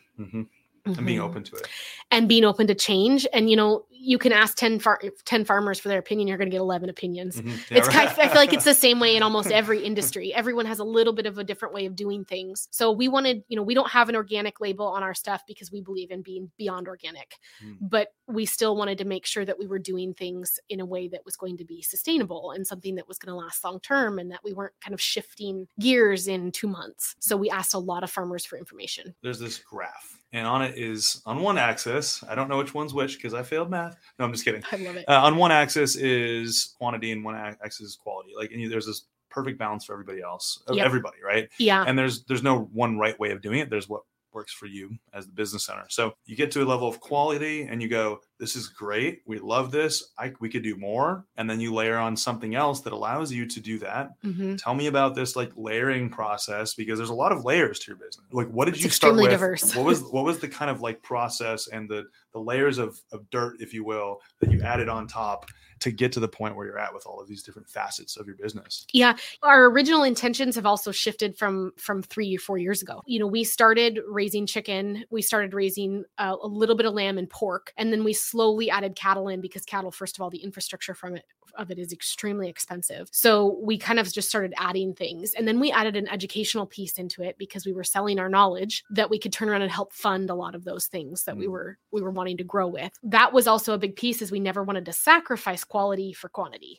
[0.85, 0.97] Mhm.
[0.97, 1.67] and being Mhm open to it
[2.09, 3.27] and being open to change.
[3.33, 6.49] And you know, you can ask 10, far- 10 farmers for their opinion, you're going
[6.49, 7.39] to get 11 opinions.
[7.39, 7.69] Mhm.
[7.69, 8.19] Yeah, It's kind right.
[8.19, 10.33] I feel like it's the same way in almost every industry.
[10.33, 12.67] Everyone has a little bit of a different way of doing things.
[12.71, 15.71] So we wanted, you know, we don't have an organic label on our stuff because
[15.71, 17.35] we believe in being beyond organic.
[17.63, 17.77] Mm.
[17.81, 21.07] But we still wanted to make sure that we were doing things in a way
[21.09, 24.17] that was going to be sustainable and something that was going to last long term
[24.17, 27.15] and that we weren't kind of shifting gears in 2 months.
[27.19, 29.13] So we asked a lot of farmers for information.
[29.21, 32.93] there's this graph and on it is on one axis i don't know which one's
[32.93, 35.05] which because i failed math no i'm just kidding I love it.
[35.07, 39.05] uh, on one axis is quantity and one axis is quality like and there's this
[39.29, 40.85] perfect balance for everybody else Yep.
[40.85, 41.83] everybody right yeah.
[41.87, 44.01] and there's there's no one right way of doing it there's what
[44.33, 47.63] works for you as the business owner so you get to a level of quality
[47.63, 51.25] and you go this is great we love this I, we could do more.
[51.37, 54.19] And then you layer on something else that allows you to do that.
[54.23, 54.61] Mhm.
[54.61, 57.97] tell me about this like layering process because there's a lot of layers to your
[57.97, 58.25] business.
[58.31, 59.29] Like what did It's you start with?
[59.29, 59.75] diverse.
[59.75, 63.29] what was what was the kind of like process and the the layers of of
[63.29, 65.45] dirt if you will that you added on top
[65.81, 68.25] to get to the point where you're at with all of these different facets of
[68.27, 68.85] your business?
[68.93, 73.01] Yeah, our original intentions have also shifted from from three or four years ago.
[73.05, 77.17] You know, we started raising chicken, we started raising uh, a little bit of lamb
[77.17, 80.43] and pork, and then we slowly added cattle in because cattle, first of all, the
[80.43, 81.25] infrastructure from it
[81.57, 83.09] of it is extremely expensive.
[83.11, 86.97] So we kind of just started adding things, and then we added an educational piece
[86.97, 89.91] into it because we were selling our knowledge that we could turn around and help
[89.91, 91.51] fund a lot of those things that we Mm.
[91.51, 92.93] were we were wanting to grow with.
[93.03, 96.73] That was also a big piece, is we never wanted to sacrifice quality for quantity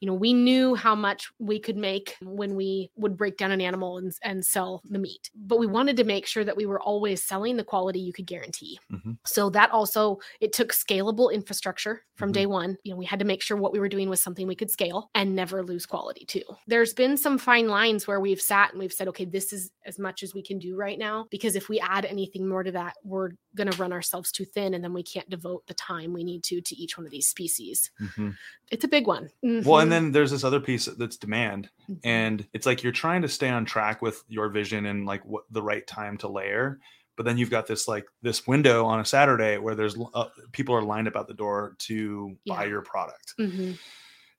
[0.00, 3.60] you know we knew how much we could make when we would break down an
[3.60, 6.80] animal and, and sell the meat but we wanted to make sure that we were
[6.90, 9.18] always selling the quality you could guarantee Mhm.
[9.26, 12.34] so that also it took scalable infrastructure from Mhm.
[12.34, 14.46] day one you know we had to make sure what we were doing was something
[14.46, 18.40] we could scale and never lose quality too there's been some fine lines where we've
[18.52, 21.26] sat and we've said okay this is as much as we can do right now
[21.30, 24.74] because if we add anything more to that we're going to run ourselves too thin
[24.74, 27.28] and then we can't devote the time we need to to each one of these
[27.28, 28.35] species Mhm.
[28.70, 29.82] It's a big one Well, Mhm.
[29.82, 32.00] and then there's this other piece that's demand, Mhm.
[32.04, 35.44] and it's like you're trying to stay on track with your vision and like what
[35.50, 36.78] the right time to layer.
[37.16, 40.74] But then you've got this like this window on a Saturday where there's uh, people
[40.74, 43.34] are lined up at the door to buy your product.
[43.38, 43.78] Mhm.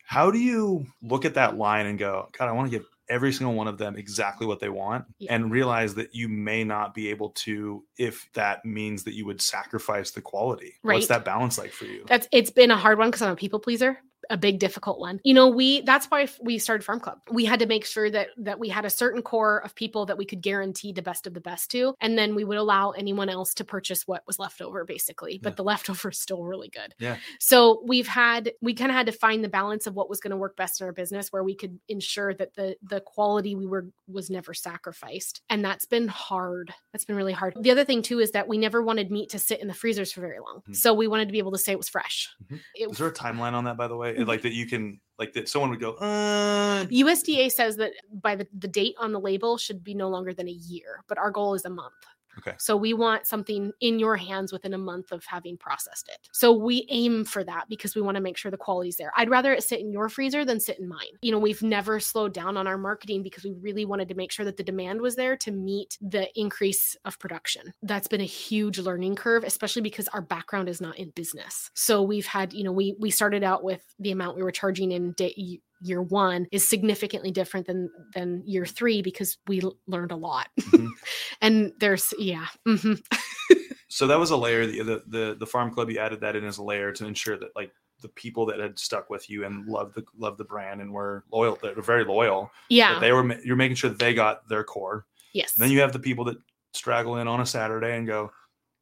[0.05, 3.31] How do you look at that line and go, God, I want to give every
[3.31, 5.33] single one of them exactly what they want Yeah.
[5.35, 9.41] and realize that you may not be able to if that means that you would
[9.41, 10.75] sacrifice the quality.
[10.81, 12.05] What's that balance like for you?
[12.07, 13.97] That's it's been a hard one because I'm a people pleaser,
[14.29, 15.19] a big difficult one.
[15.23, 17.19] You know, we that's why we started Farm Club.
[17.31, 20.17] We had to make sure that that we had a certain core of people that
[20.17, 23.29] we could guarantee the best of the best to, and then we would allow anyone
[23.29, 25.39] else to purchase what was left over, basically.
[25.41, 25.55] But Yeah.
[25.55, 26.93] the leftover is still really good.
[26.99, 27.17] Yeah.
[27.39, 30.31] So we've had we kind of had to find the balance of what was going
[30.31, 33.65] to work best in our business, where we could ensure that the the quality we
[33.65, 36.73] were was never sacrificed, and that's been hard.
[36.91, 37.55] That's been really hard.
[37.59, 40.11] The other thing too is that we never wanted meat to sit in the freezers
[40.11, 40.75] for very long, Mhm.
[40.75, 42.29] so we wanted to be able to say it was fresh.
[42.51, 42.59] Mhm.
[42.75, 44.15] It- Is there a timeline on that, by the way?
[44.25, 47.91] Like that you can, like that someone would go, uh, USDA says that
[48.21, 51.17] by the, the date on the label should be no longer than a year, but
[51.17, 51.93] our goal is a month.
[52.39, 52.53] Okay.
[52.59, 56.29] So we want something in your hands within a month of having processed it.
[56.31, 59.11] So we aim for that because we want to make sure the quality's there.
[59.15, 60.99] I'd rather it sit in your freezer than sit in mine.
[61.21, 64.31] You know, we've never slowed down on our marketing because we really wanted to make
[64.31, 67.73] sure that the demand was there to meet the increase of production.
[67.81, 71.71] That's been a huge learning curve, especially because our background is not in business.
[71.73, 74.91] So we've had, you know, we we started out with the amount we were charging
[74.91, 80.11] in day year one is significantly different than than year three because we l- learned
[80.11, 80.89] a lot Mhm.
[81.41, 82.99] and there's yeah mhm.
[83.89, 84.65] so that was a layer.
[84.67, 87.37] The, the the the farm club you added that in as a layer to ensure
[87.37, 87.71] that like
[88.01, 91.23] the people that had stuck with you and loved the loved the brand and were
[91.31, 92.51] loyal, that were very loyal.
[92.69, 95.05] yeah That they were you're making sure that they got their core.
[95.33, 96.37] yes And then you have the people that
[96.73, 98.31] straggle in on a Saturday and go,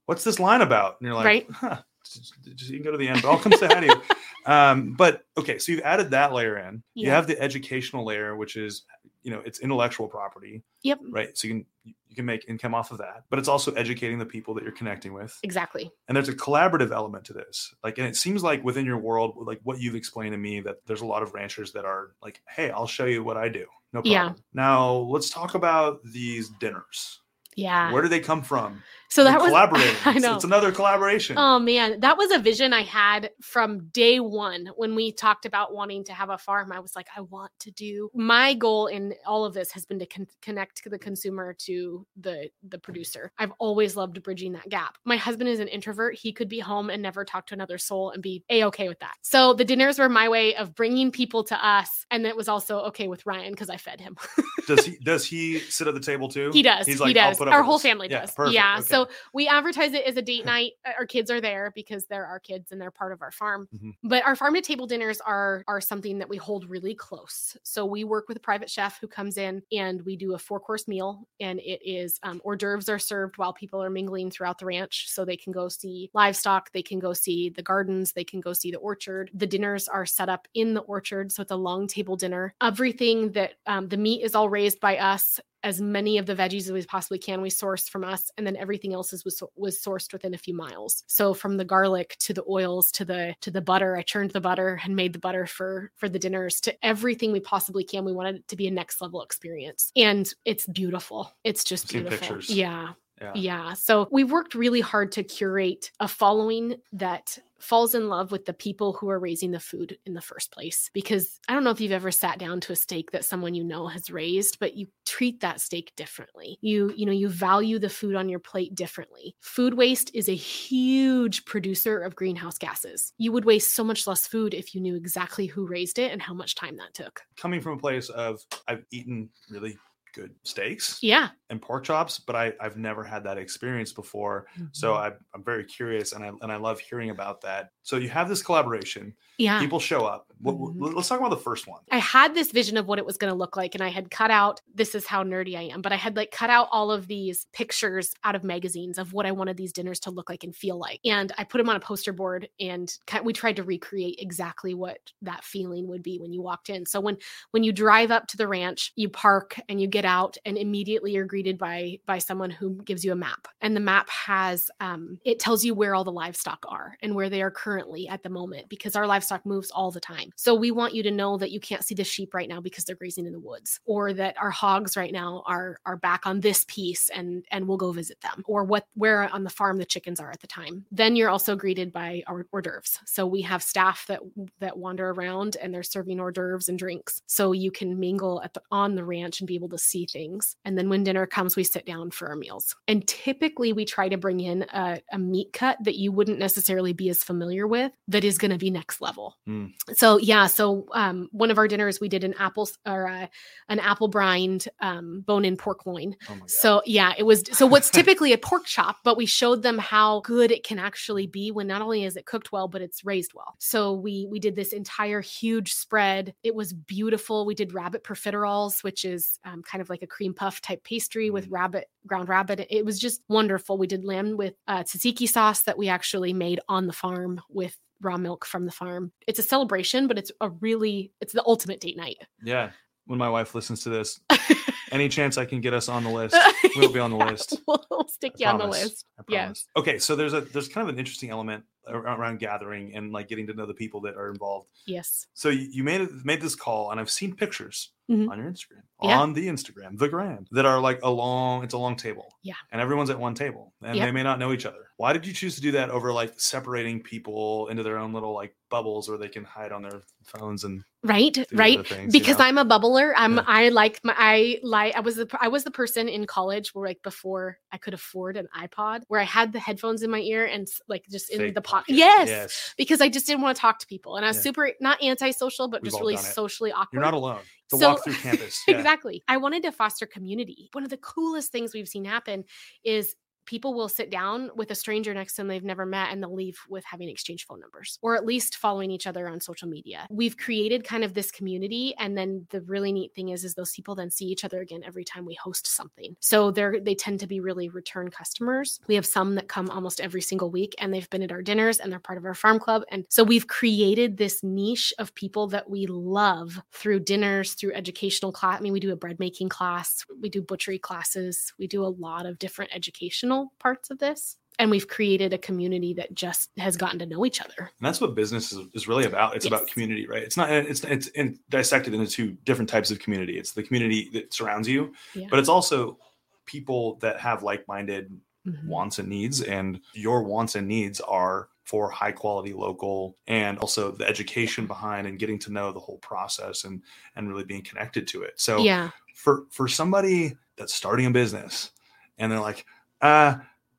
[0.06, 1.48] "What's this line about?" And you're like, Right.
[1.52, 1.82] "Huh."
[2.16, 4.01] Just, you can go to the end, but I'll come say hi to you.
[4.47, 6.84] Um, but okay, so you've added that layer in.
[6.93, 8.84] You have the educational layer, which is
[9.24, 11.36] you know it's intellectual property, yep right?
[11.36, 11.66] So you can
[12.09, 14.72] you can make income off of that, but it's also educating the people that you're
[14.72, 15.36] connecting with.
[15.41, 17.74] exactly And there's a collaborative element to this.
[17.84, 20.78] Like, and it seems like within your world, like what you've explained to me, that
[20.86, 23.66] there's a lot of ranchers that are like, "Hey, I'll show you what I do."
[23.93, 24.11] No problem.
[24.11, 24.34] Yeah.
[24.53, 27.20] Now let's talk about these dinners.
[27.55, 28.84] yeah Where do they come from?
[29.10, 29.95] So that was collaborating.
[30.06, 31.36] i know It's another collaboration.
[31.38, 35.74] Oh man, that was a vision I had from day one when we talked about
[35.74, 36.72] wanting to have a farm.
[36.72, 38.10] I was like, I want to do.
[38.14, 42.49] My goal in all of this has been to con- connect the consumer to the
[42.68, 43.32] the producer.
[43.38, 44.97] I've always loved bridging that gap.
[45.06, 46.16] My husband is an introvert.
[46.16, 48.99] He could be home and never talk to another soul and be a okay with
[48.99, 49.16] that.
[49.22, 52.80] So the dinners were my way of bringing people to us, and it was also
[52.86, 54.16] okay with Ryan because I fed him.
[54.68, 56.49] does he does he sit at the table too?
[56.53, 56.86] He does.
[56.86, 57.41] He's he like, "I'll does.
[57.41, 58.32] Our whole this." family Yeah, does.
[58.32, 58.76] perfect, Yeah.
[58.80, 58.86] okay.
[58.86, 58.95] So
[59.34, 60.74] we advertise it as a date night.
[60.86, 63.68] Uh, Our kids are there because they're our kids and they're part of our farm.
[63.76, 63.93] Mhm.
[64.04, 67.58] But our farm to table dinners are are something that we hold really close.
[67.64, 70.60] So we work with a private chef who comes in and we do a four
[70.60, 74.60] course meal, and it is um, hors d'oeuvres are served while people are mingling throughout
[74.60, 78.24] the ranch, so they can go see livestock, they can go see the gardens, they
[78.24, 79.30] can go see the orchard.
[79.34, 82.54] The dinners are set up in the orchard, so it's a long table dinner.
[82.62, 86.68] Everything that um, the meat is all raised by us as many of the veggies
[86.68, 89.82] as we possibly can we source from us and then everything else is was, was
[89.82, 91.03] sourced within a few miles.
[91.07, 94.39] So from the garlic to the oils to the to the butter i churned the
[94.39, 98.05] butter and made the butter for for the dinners to everything we possibly can.
[98.05, 99.91] We wanted it to be a next level experience.
[99.95, 101.34] And it's beautiful.
[101.43, 102.18] It's just beautiful.
[102.18, 102.49] pictures.
[102.49, 103.32] yeah Yeah.
[103.36, 103.74] Yeah.
[103.74, 108.53] So we worked really hard to curate a following that falls in love with the
[108.53, 110.89] people who are raising the food in the first place.
[110.93, 113.63] Because I don't know if you've ever sat down to a steak that someone you
[113.63, 116.57] know has raised, but you treat that steak differently.
[116.61, 119.36] You, you know, you value the food on your plate differently.
[119.41, 123.13] Food waste is a huge producer of greenhouse gases.
[123.18, 126.22] You would waste so much less food if you knew exactly who raised it and
[126.22, 127.22] how much time that took.
[127.38, 129.78] Coming from a place of I've eaten really
[130.16, 131.30] good steaks Yeah.
[131.49, 134.47] and pork chops, but I, I've never had that experience before.
[134.72, 135.03] So Mm-hmm.
[135.03, 137.70] I, I'm very curious and I, and I love hearing about that.
[137.84, 139.59] So you have this collaboration, yeah.
[139.59, 140.28] people show up.
[140.44, 140.96] Mhm.
[140.96, 141.82] Let's talk about the first one.
[141.92, 144.10] I had this vision of what it was going to look like, and I had
[144.12, 146.92] cut out this is how nerdy I am, but I had like cut out all
[146.92, 150.44] of these pictures out of magazines of what I wanted these dinners to look like
[150.44, 151.00] and feel like.
[151.06, 152.92] And I put them on a poster board, and
[153.24, 156.86] we tried to recreate exactly what that feeling would be when you walked in.
[156.86, 157.18] So when
[157.52, 161.14] when you drive up to the ranch, you park and you get out, and immediately
[161.14, 165.20] you're greeted by by someone who gives you a map, and the map has um,
[165.24, 168.30] it tells you where all the livestock are and where they are currently at the
[168.30, 170.24] moment because our livestock moves all the time.
[170.36, 172.84] So we want you to know that you can't see the sheep right now because
[172.84, 176.41] they're grazing in the woods, or that our hogs right now are are back on
[176.41, 179.86] this piece and and we'll go visit them, or what where on the farm the
[179.86, 180.86] chickens are at the time.
[180.91, 182.99] Then you're also greeted by our hors d'oeuvres.
[183.05, 184.21] So we have staff that
[184.59, 188.53] that wander around and they're serving hors d'oeuvres and drinks, so you can mingle at
[188.53, 190.55] the, on the ranch and be able to see things.
[190.65, 192.76] And then when dinner comes, we sit down for our meals.
[192.88, 196.93] And typically we try to bring in a, a meat cut that you wouldn't necessarily
[196.93, 199.36] be as familiar with that is going to be next level.
[199.47, 199.73] Mm.
[199.93, 203.28] So yeah, so um, one of our dinners we did an apple or uh,
[203.70, 206.16] an apple brined um, bone in pork loin.
[206.30, 206.39] Oh.
[206.47, 210.20] So yeah, it was so what's typically a pork chop, but we showed them how
[210.22, 213.34] good it can actually be when not only is it cooked well, but it's raised
[213.34, 213.55] well.
[213.59, 216.34] So we we did this entire huge spread.
[216.43, 217.45] It was beautiful.
[217.45, 221.30] We did rabbit profiteroles, which is um, kind of like a cream puff type pastry
[221.30, 221.51] with Mm.
[221.51, 222.68] rabbit ground rabbit.
[222.70, 223.78] It was just wonderful.
[223.78, 227.78] We did lamb with uh, tzatziki sauce that we actually made on the farm with
[228.02, 229.12] raw milk from the farm.
[229.28, 232.18] It's a celebration, but it's a really it's the ultimate date night.
[232.43, 232.72] yeah.
[233.08, 234.20] When my wife listens to this,
[234.91, 236.36] any chance I can get us on the list,
[236.76, 237.56] we'll be on the Yeah, list.
[237.68, 239.06] We'll stick you on the list.
[239.30, 239.41] Yes.
[239.43, 239.66] promise.
[239.78, 243.46] Okay, so there's a there's kind of an interesting element around gathering and like getting
[243.46, 244.70] to know the people that are involved.
[244.88, 245.28] Yes.
[245.36, 248.30] So you, you made made this call, and I've seen pictures Mhm.
[248.30, 249.20] on your Instagram, Yeah.
[249.20, 251.64] on the Instagram, the gram, that are like a long.
[251.64, 252.32] It's a long table.
[252.43, 252.53] Yeah.
[252.72, 254.91] and everyone's at one table, and they may not know each other.
[254.97, 258.34] Why did you choose to do that over like separating people into their own little
[258.36, 261.36] like bubbles where they can hide on their phones and Right.
[261.51, 261.86] Right.
[261.88, 262.14] things?
[262.14, 262.45] you because know?
[262.45, 263.14] I'm a bubbler.
[263.16, 263.43] I'm Yeah.
[263.47, 266.88] I like my I like I was the I was the person in college where
[266.88, 270.45] like before I could afford an iPod where I had the headphones in my ear
[270.45, 271.88] and like just in the pocket.
[271.88, 271.95] pocket.
[271.95, 272.28] Yes.
[272.30, 272.74] yes.
[272.78, 274.16] Because I just didn't want to talk to people.
[274.18, 274.43] And I was Yeah.
[274.43, 276.89] super not antisocial, but We've just really socially awkward.
[276.93, 277.41] You're not alone.
[277.70, 278.61] To So- walk through campus.
[278.68, 278.78] Yeah.
[278.78, 279.24] Exactly.
[279.28, 280.70] I wanted to foster community.
[280.74, 282.43] One of the coolest things we've seen happen
[282.84, 283.16] is
[283.46, 286.34] people will sit down with a stranger next to them they've never met and they'll
[286.34, 290.08] leave with having exchanged phone numbers or at least following each other on social media.
[290.10, 293.72] We've created kind of this community and then the really neat thing is is those
[293.72, 296.16] people then see each other again every time we host something.
[296.20, 298.80] So they're they tend to be really return customers.
[298.88, 301.80] We have some that come almost every single week and they've been at our dinners
[301.80, 305.48] and they're part of our farm club and so we've created this niche of people
[305.48, 308.60] that we love through dinners, through educational class.
[308.60, 311.88] I mean, we do a bread making class, we do butchery classes, we do a
[311.88, 314.38] lot of different educational parts of this.
[314.58, 317.56] And we've created a community that just has gotten to know each other.
[317.60, 319.36] And that's what business is, is really about.
[319.36, 320.24] It's about community, right?
[320.24, 320.50] It's not.
[320.50, 323.38] It's it's in, dissected into two different types of community.
[323.38, 325.28] It's the community that surrounds you, Yeah.
[325.30, 325.98] but it's also
[326.46, 328.10] people that have like-minded
[328.48, 328.66] Mhm.
[328.68, 333.92] wants and needs, and your wants and needs are for high quality local and also
[333.92, 336.82] the education behind and getting to know the whole process and
[337.16, 338.40] and really being connected to it.
[338.40, 338.92] So Yeah.
[339.16, 341.72] for for somebody that's starting a business
[342.20, 342.66] and they're like,
[343.06, 343.38] uh,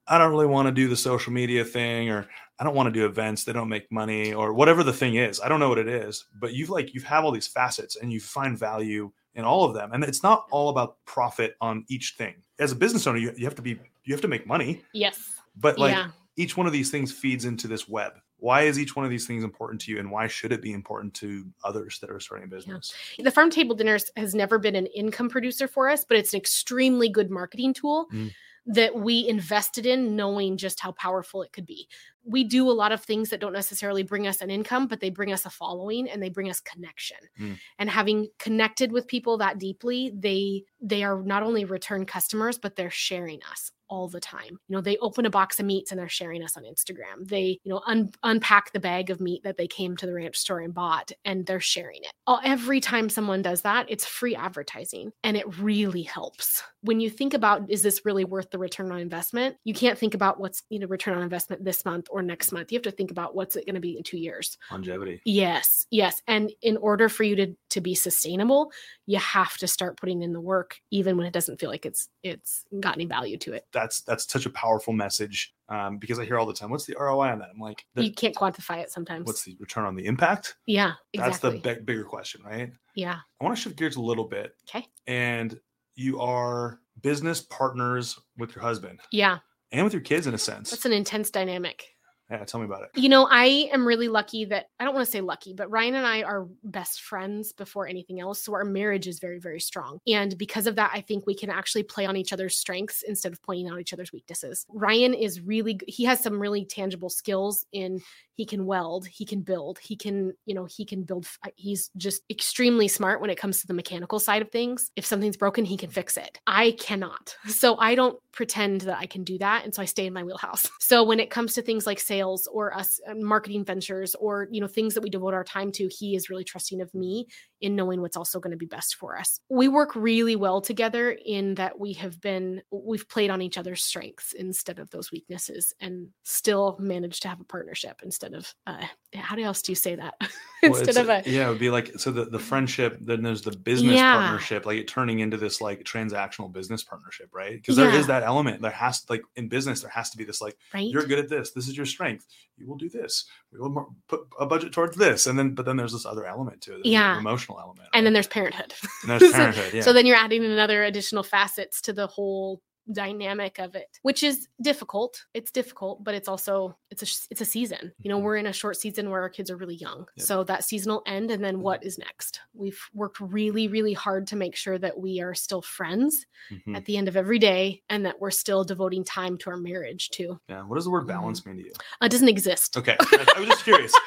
[0.08, 2.26] I don't really want to do the social media thing or
[2.58, 5.40] I don't want to do events, they don't make money or whatever the thing is.
[5.40, 8.12] I don't know what it is, but you've like you have all these facets and
[8.12, 9.90] you find value in all of them.
[9.92, 12.34] And it's not all about profit on each thing.
[12.58, 15.34] As a business owner, you, you have to be you have to make money, Yes.
[15.56, 16.08] but like yeah.
[16.36, 18.12] each one of these things feeds into this web.
[18.38, 20.72] Why is each one of these things important to you and why should it be
[20.72, 22.92] important to others that are starting a business?
[23.18, 26.38] The farm table dinners has never been an income producer for us, but it's an
[26.38, 28.32] extremely good marketing tool Mm.
[28.66, 31.88] That we invested in knowing just how powerful it could be.
[32.24, 35.10] We do a lot of things that don't necessarily bring us an income, but they
[35.10, 37.18] bring us a following and they bring us connection.
[37.40, 37.58] Mm.
[37.78, 42.74] And having connected with people that deeply, they they are not only return customers, but
[42.74, 44.58] they're sharing us all the time.
[44.68, 47.28] You know, they open a box of meats and they're sharing us on Instagram.
[47.28, 50.36] They, you know, un- unpack the bag of meat that they came to the ranch
[50.36, 52.12] store and bought and they're sharing it.
[52.26, 56.62] All, every time someone does that, it's free advertising and it really helps.
[56.82, 59.56] When you think about is this really worth the return on investment?
[59.64, 62.70] You can't think about what's, you know, return on investment this month or next month.
[62.70, 64.56] You have to think about what's it going to be in 2 years.
[64.70, 65.20] Longevity.
[65.24, 65.86] Yes.
[65.90, 68.70] Yes, and in order for you to to be sustainable,
[69.06, 72.08] you have to start putting in the work even when it doesn't feel like it's
[72.22, 73.64] it's got any value to it.
[73.76, 76.96] That's that's such a powerful message um, because I hear all the time, "What's the
[76.98, 79.26] ROI on that?" I'm like, you can't quantify it sometimes.
[79.26, 80.56] What's the return on the impact?
[80.64, 81.50] Yeah, exactly.
[81.50, 82.72] That's the big, bigger question, right?
[82.94, 83.18] Yeah.
[83.38, 84.54] I want to shift gears a little bit.
[84.66, 84.86] Okay.
[85.06, 85.60] And
[85.94, 89.00] you are business partners with your husband.
[89.12, 89.40] Yeah.
[89.72, 90.70] And with your kids, in a sense.
[90.70, 91.84] That's an intense dynamic.
[92.30, 93.00] Yeah, tell me about it.
[93.00, 95.94] You know, I am really lucky that I don't want to say lucky, but Ryan
[95.94, 98.42] and I are best friends before anything else.
[98.42, 100.00] So our marriage is very, very strong.
[100.08, 103.32] And because of that, I think we can actually play on each other's strengths instead
[103.32, 104.66] of pointing out each other's weaknesses.
[104.68, 108.00] Ryan is really, he has some really tangible skills in
[108.36, 111.26] he can weld, he can build, he can, you know, he can build.
[111.56, 114.90] He's just extremely smart when it comes to the mechanical side of things.
[114.94, 116.38] If something's broken, he can fix it.
[116.46, 117.34] I cannot.
[117.48, 119.64] So I don't pretend that I can do that.
[119.64, 120.68] And so I stay in my wheelhouse.
[120.86, 124.60] So when it comes to things like sales or us uh, marketing ventures or, you
[124.60, 127.26] know, things that we devote our time to, he is really trusting of me
[127.60, 129.40] in knowing what's also going to be best for us.
[129.48, 133.82] We work really well together in that we have been, we've played on each other's
[133.82, 138.84] strengths instead of those weaknesses and still managed to have a partnership instead of, uh,
[139.14, 140.14] how else do you say that?
[140.62, 143.42] instead well, of a, yeah, it would be like, so the, the friendship, then there's
[143.42, 144.12] the business Yeah.
[144.12, 147.54] partnership, like it turning into this like transactional business partnership, right?
[147.54, 147.98] Because there Yeah.
[148.00, 148.60] is that element.
[148.60, 150.88] There has like in business, there has to be this like, right?
[150.90, 151.52] you're good at this.
[151.52, 152.26] This is your strength.
[152.58, 153.26] You will do this.
[153.56, 155.26] We will mar- put a budget towards this.
[155.26, 156.86] And then, but then there's this other element to it.
[156.86, 157.18] Yeah.
[157.18, 157.88] Emotional element.
[157.94, 158.74] and then there's parenthood.
[159.06, 159.72] There's so- parenthood.
[159.74, 159.80] yeah.
[159.82, 162.60] So then you're adding another additional facets to the whole
[162.92, 165.24] dynamic of it, which is difficult.
[165.34, 167.92] It's difficult, but it's also it's a it's a season.
[168.00, 168.22] You know, Mhm.
[168.22, 170.06] we're in a short season where our kids are really young.
[170.16, 170.26] Yep.
[170.26, 171.62] So that seasonal end and then Mm-hmm.
[171.62, 172.40] what is next?
[172.54, 176.76] We've worked really really hard to make sure that we are still friends Mhm.
[176.76, 180.10] at the end of every day and that we're still devoting time to our marriage
[180.10, 180.40] too.
[180.48, 180.62] yeah.
[180.62, 181.08] What does the word Mhm.
[181.08, 181.72] balance mean to you?
[182.00, 182.76] Uh, It doesn't exist.
[182.76, 182.96] Okay.
[183.00, 183.92] I was just curious.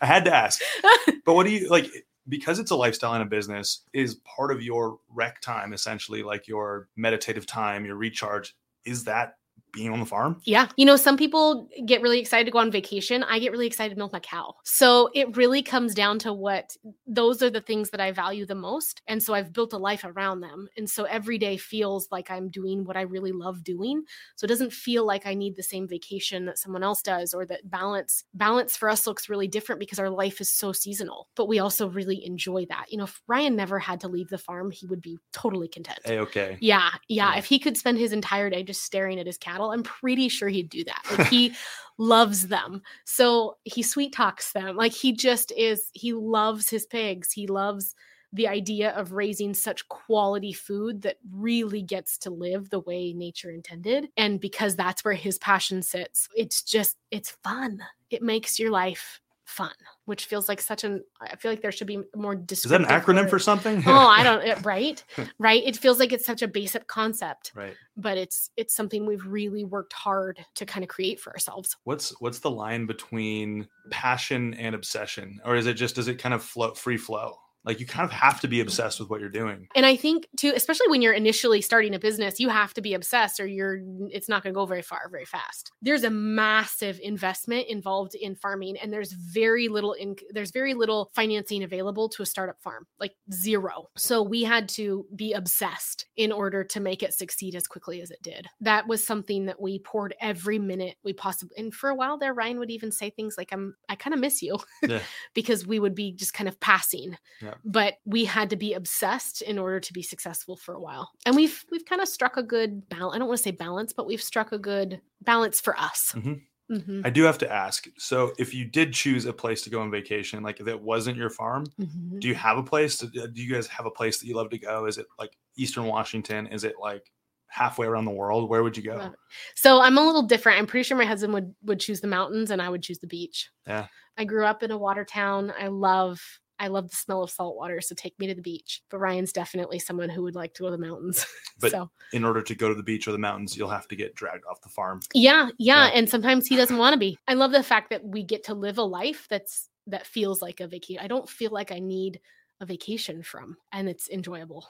[0.00, 0.60] I had to ask.
[1.24, 1.86] But what do you like?
[2.28, 6.46] Because it's a lifestyle and a business, is part of your rec time essentially like
[6.46, 8.54] your meditative time, your recharge?
[8.84, 9.34] Is that
[9.72, 10.40] being on the farm?
[10.44, 10.68] Yeah.
[10.76, 13.22] You know, some people get really excited to go on vacation.
[13.22, 14.54] I get really excited to milk my cow.
[14.64, 18.54] So it really comes down to what those are the things that I value the
[18.54, 19.02] most.
[19.06, 20.68] And so I've built a life around them.
[20.76, 24.02] And so every day feels like I'm doing what I really love doing.
[24.36, 27.46] So it doesn't feel like I need the same vacation that someone else does or
[27.46, 31.28] that balance balance for us looks really different because our life is so seasonal.
[31.36, 32.86] But we also really enjoy that.
[32.90, 36.00] You know, if Ryan never had to leave the farm, he would be totally content.
[36.04, 36.56] Hey, okay.
[36.60, 37.18] Yeah, yeah.
[37.32, 37.38] Yeah.
[37.38, 40.48] If he could spend his entire day just staring at his cattle, I'm pretty sure
[40.48, 41.02] he'd do that.
[41.10, 41.54] Like he
[41.98, 42.82] loves them.
[43.04, 44.76] So he sweet talks them.
[44.76, 47.32] Like he just is, he loves his pigs.
[47.32, 47.94] He loves
[48.32, 53.50] the idea of raising such quality food that really gets to live the way nature
[53.50, 54.08] intended.
[54.16, 57.80] And because that's where his passion sits, it's just, it's fun.
[58.10, 59.72] It makes your life fun,
[60.04, 62.86] which feels like such an, I feel like there should be more Is that an
[62.86, 63.30] acronym word.
[63.30, 63.82] for something?
[63.86, 65.02] oh i don't right
[65.38, 67.74] right it feels like it's such a basic concept right.
[67.96, 72.10] but it's it's something we've really worked hard to kind of create for ourselves What's
[72.20, 76.42] what's the line between passion and obsession, or is it just does it kind of
[76.42, 77.36] flow free flow?
[77.64, 79.68] Like you kind of have to be obsessed with what you're doing.
[79.74, 82.94] and i think too especially when you're initially starting a business you have to be
[82.94, 83.80] obsessed or you're
[84.10, 88.34] it's not going to go very far very fast there's a massive investment involved in
[88.34, 92.86] farming and there's very little in there's very little financing available to a startup farm
[93.00, 97.66] like zero so we had to be obsessed in order to make it succeed as
[97.66, 101.74] quickly as it did that was something that we poured every minute we possibly and
[101.74, 104.40] for a while there ryan would even say things like i'm i kind of miss
[104.42, 104.56] you
[104.86, 105.00] Yeah.
[105.34, 107.47] because we would be just kind of passing Yeah.
[107.64, 111.34] But we had to be obsessed in order to be successful for a while and
[111.36, 114.06] we've we've kind of struck a good balance i don't want to say balance but
[114.06, 116.42] we've struck a good balance for us Mhm.
[116.70, 117.88] Mhm, I do have to ask.
[117.96, 121.16] So, if you did choose a place to go on vacation, like if it wasn't
[121.16, 122.20] your farm, mhm.
[122.20, 122.98] do you have a place?
[122.98, 124.84] To, do you guys have a place that you love to go?
[124.84, 126.46] Is it like Eastern Washington?
[126.48, 127.10] Is it like
[127.46, 128.50] halfway around the world?
[128.50, 129.14] Where would you go?
[129.54, 132.50] So i'm a little different i'm pretty sure my husband would would choose the mountains
[132.50, 133.86] and i would choose the beach Yeah.
[134.18, 136.20] i grew up in a water town i love
[136.60, 138.82] I love the smell of salt water, so take me to the beach.
[138.90, 141.24] But Ryan's definitely someone who would like to go to the mountains.
[141.60, 143.96] But- so In order to go to the beach or the mountains, you'll have to
[143.96, 145.00] get dragged off the farm.
[145.14, 145.90] Yeah, yeah, Yeah.
[145.94, 147.18] and sometimes he doesn't want to be.
[147.26, 150.60] I love the fact that we get to live a life that's that feels like
[150.60, 151.02] a vacation.
[151.02, 152.20] I don't feel like I need
[152.60, 154.66] a vacation from, and it's enjoyable.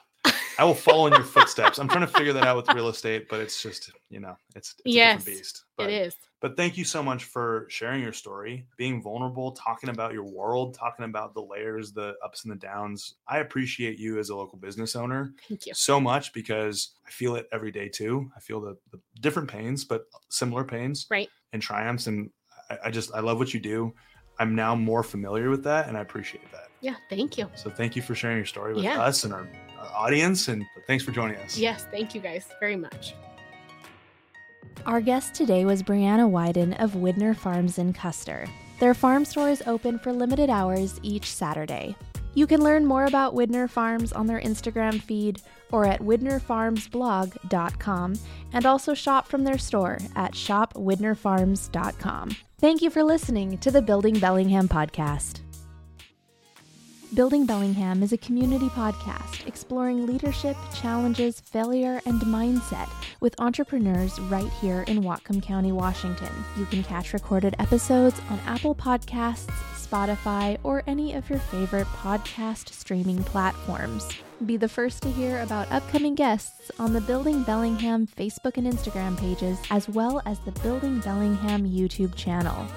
[0.59, 1.79] I will follow in your footsteps.
[1.79, 4.75] I'm trying to figure that out with real estate, but it's just, you know, it's,
[4.83, 5.63] it's yes, beast.
[5.77, 6.15] But, it is.
[6.41, 10.73] But thank you so much for sharing your story, being vulnerable, talking about your world,
[10.73, 13.15] talking about the layers, the ups and the downs.
[13.25, 15.73] I appreciate you as a local business owner Thank you.
[15.73, 18.29] so much because I feel it every day too.
[18.35, 21.29] I feel the, the different pains, but similar pains Right.
[21.53, 22.07] and triumphs.
[22.07, 22.31] And
[22.69, 23.93] I, I just, I love what you do.
[24.39, 26.67] I'm now more familiar with that and I appreciate that.
[26.81, 26.95] Yeah.
[27.09, 27.49] Thank you.
[27.55, 29.01] So thank you for sharing your story with Yeah.
[29.01, 29.47] us and our
[29.93, 30.47] audience.
[30.47, 31.57] And thanks for joining us.
[31.57, 31.85] Yes.
[31.91, 33.13] Thank you guys very much.
[34.85, 38.47] Our guest today was Brianna Wyden of Widner Farms in Custer.
[38.79, 41.97] Their farm store is open for limited hours each Saturday.
[42.33, 48.13] You can learn more about Widner Farms on their Instagram feed or at widnerfarmsblog.com
[48.53, 52.29] and also shop from their store at shopwidnerfarms.com.
[52.59, 55.41] Thank you for listening to the Building Bellingham podcast.
[57.15, 62.87] Building Bellingham is a community podcast exploring leadership, challenges, failure, and mindset
[63.19, 66.29] with entrepreneurs right here in Whatcom County, Washington.
[66.55, 72.69] You can catch recorded episodes on Apple Podcasts, Spotify, or any of your favorite podcast
[72.73, 74.07] streaming platforms.
[74.45, 79.17] Be the first to hear about upcoming guests on the Building Bellingham Facebook and Instagram
[79.17, 82.67] pages, as well as the Building Bellingham YouTube channel.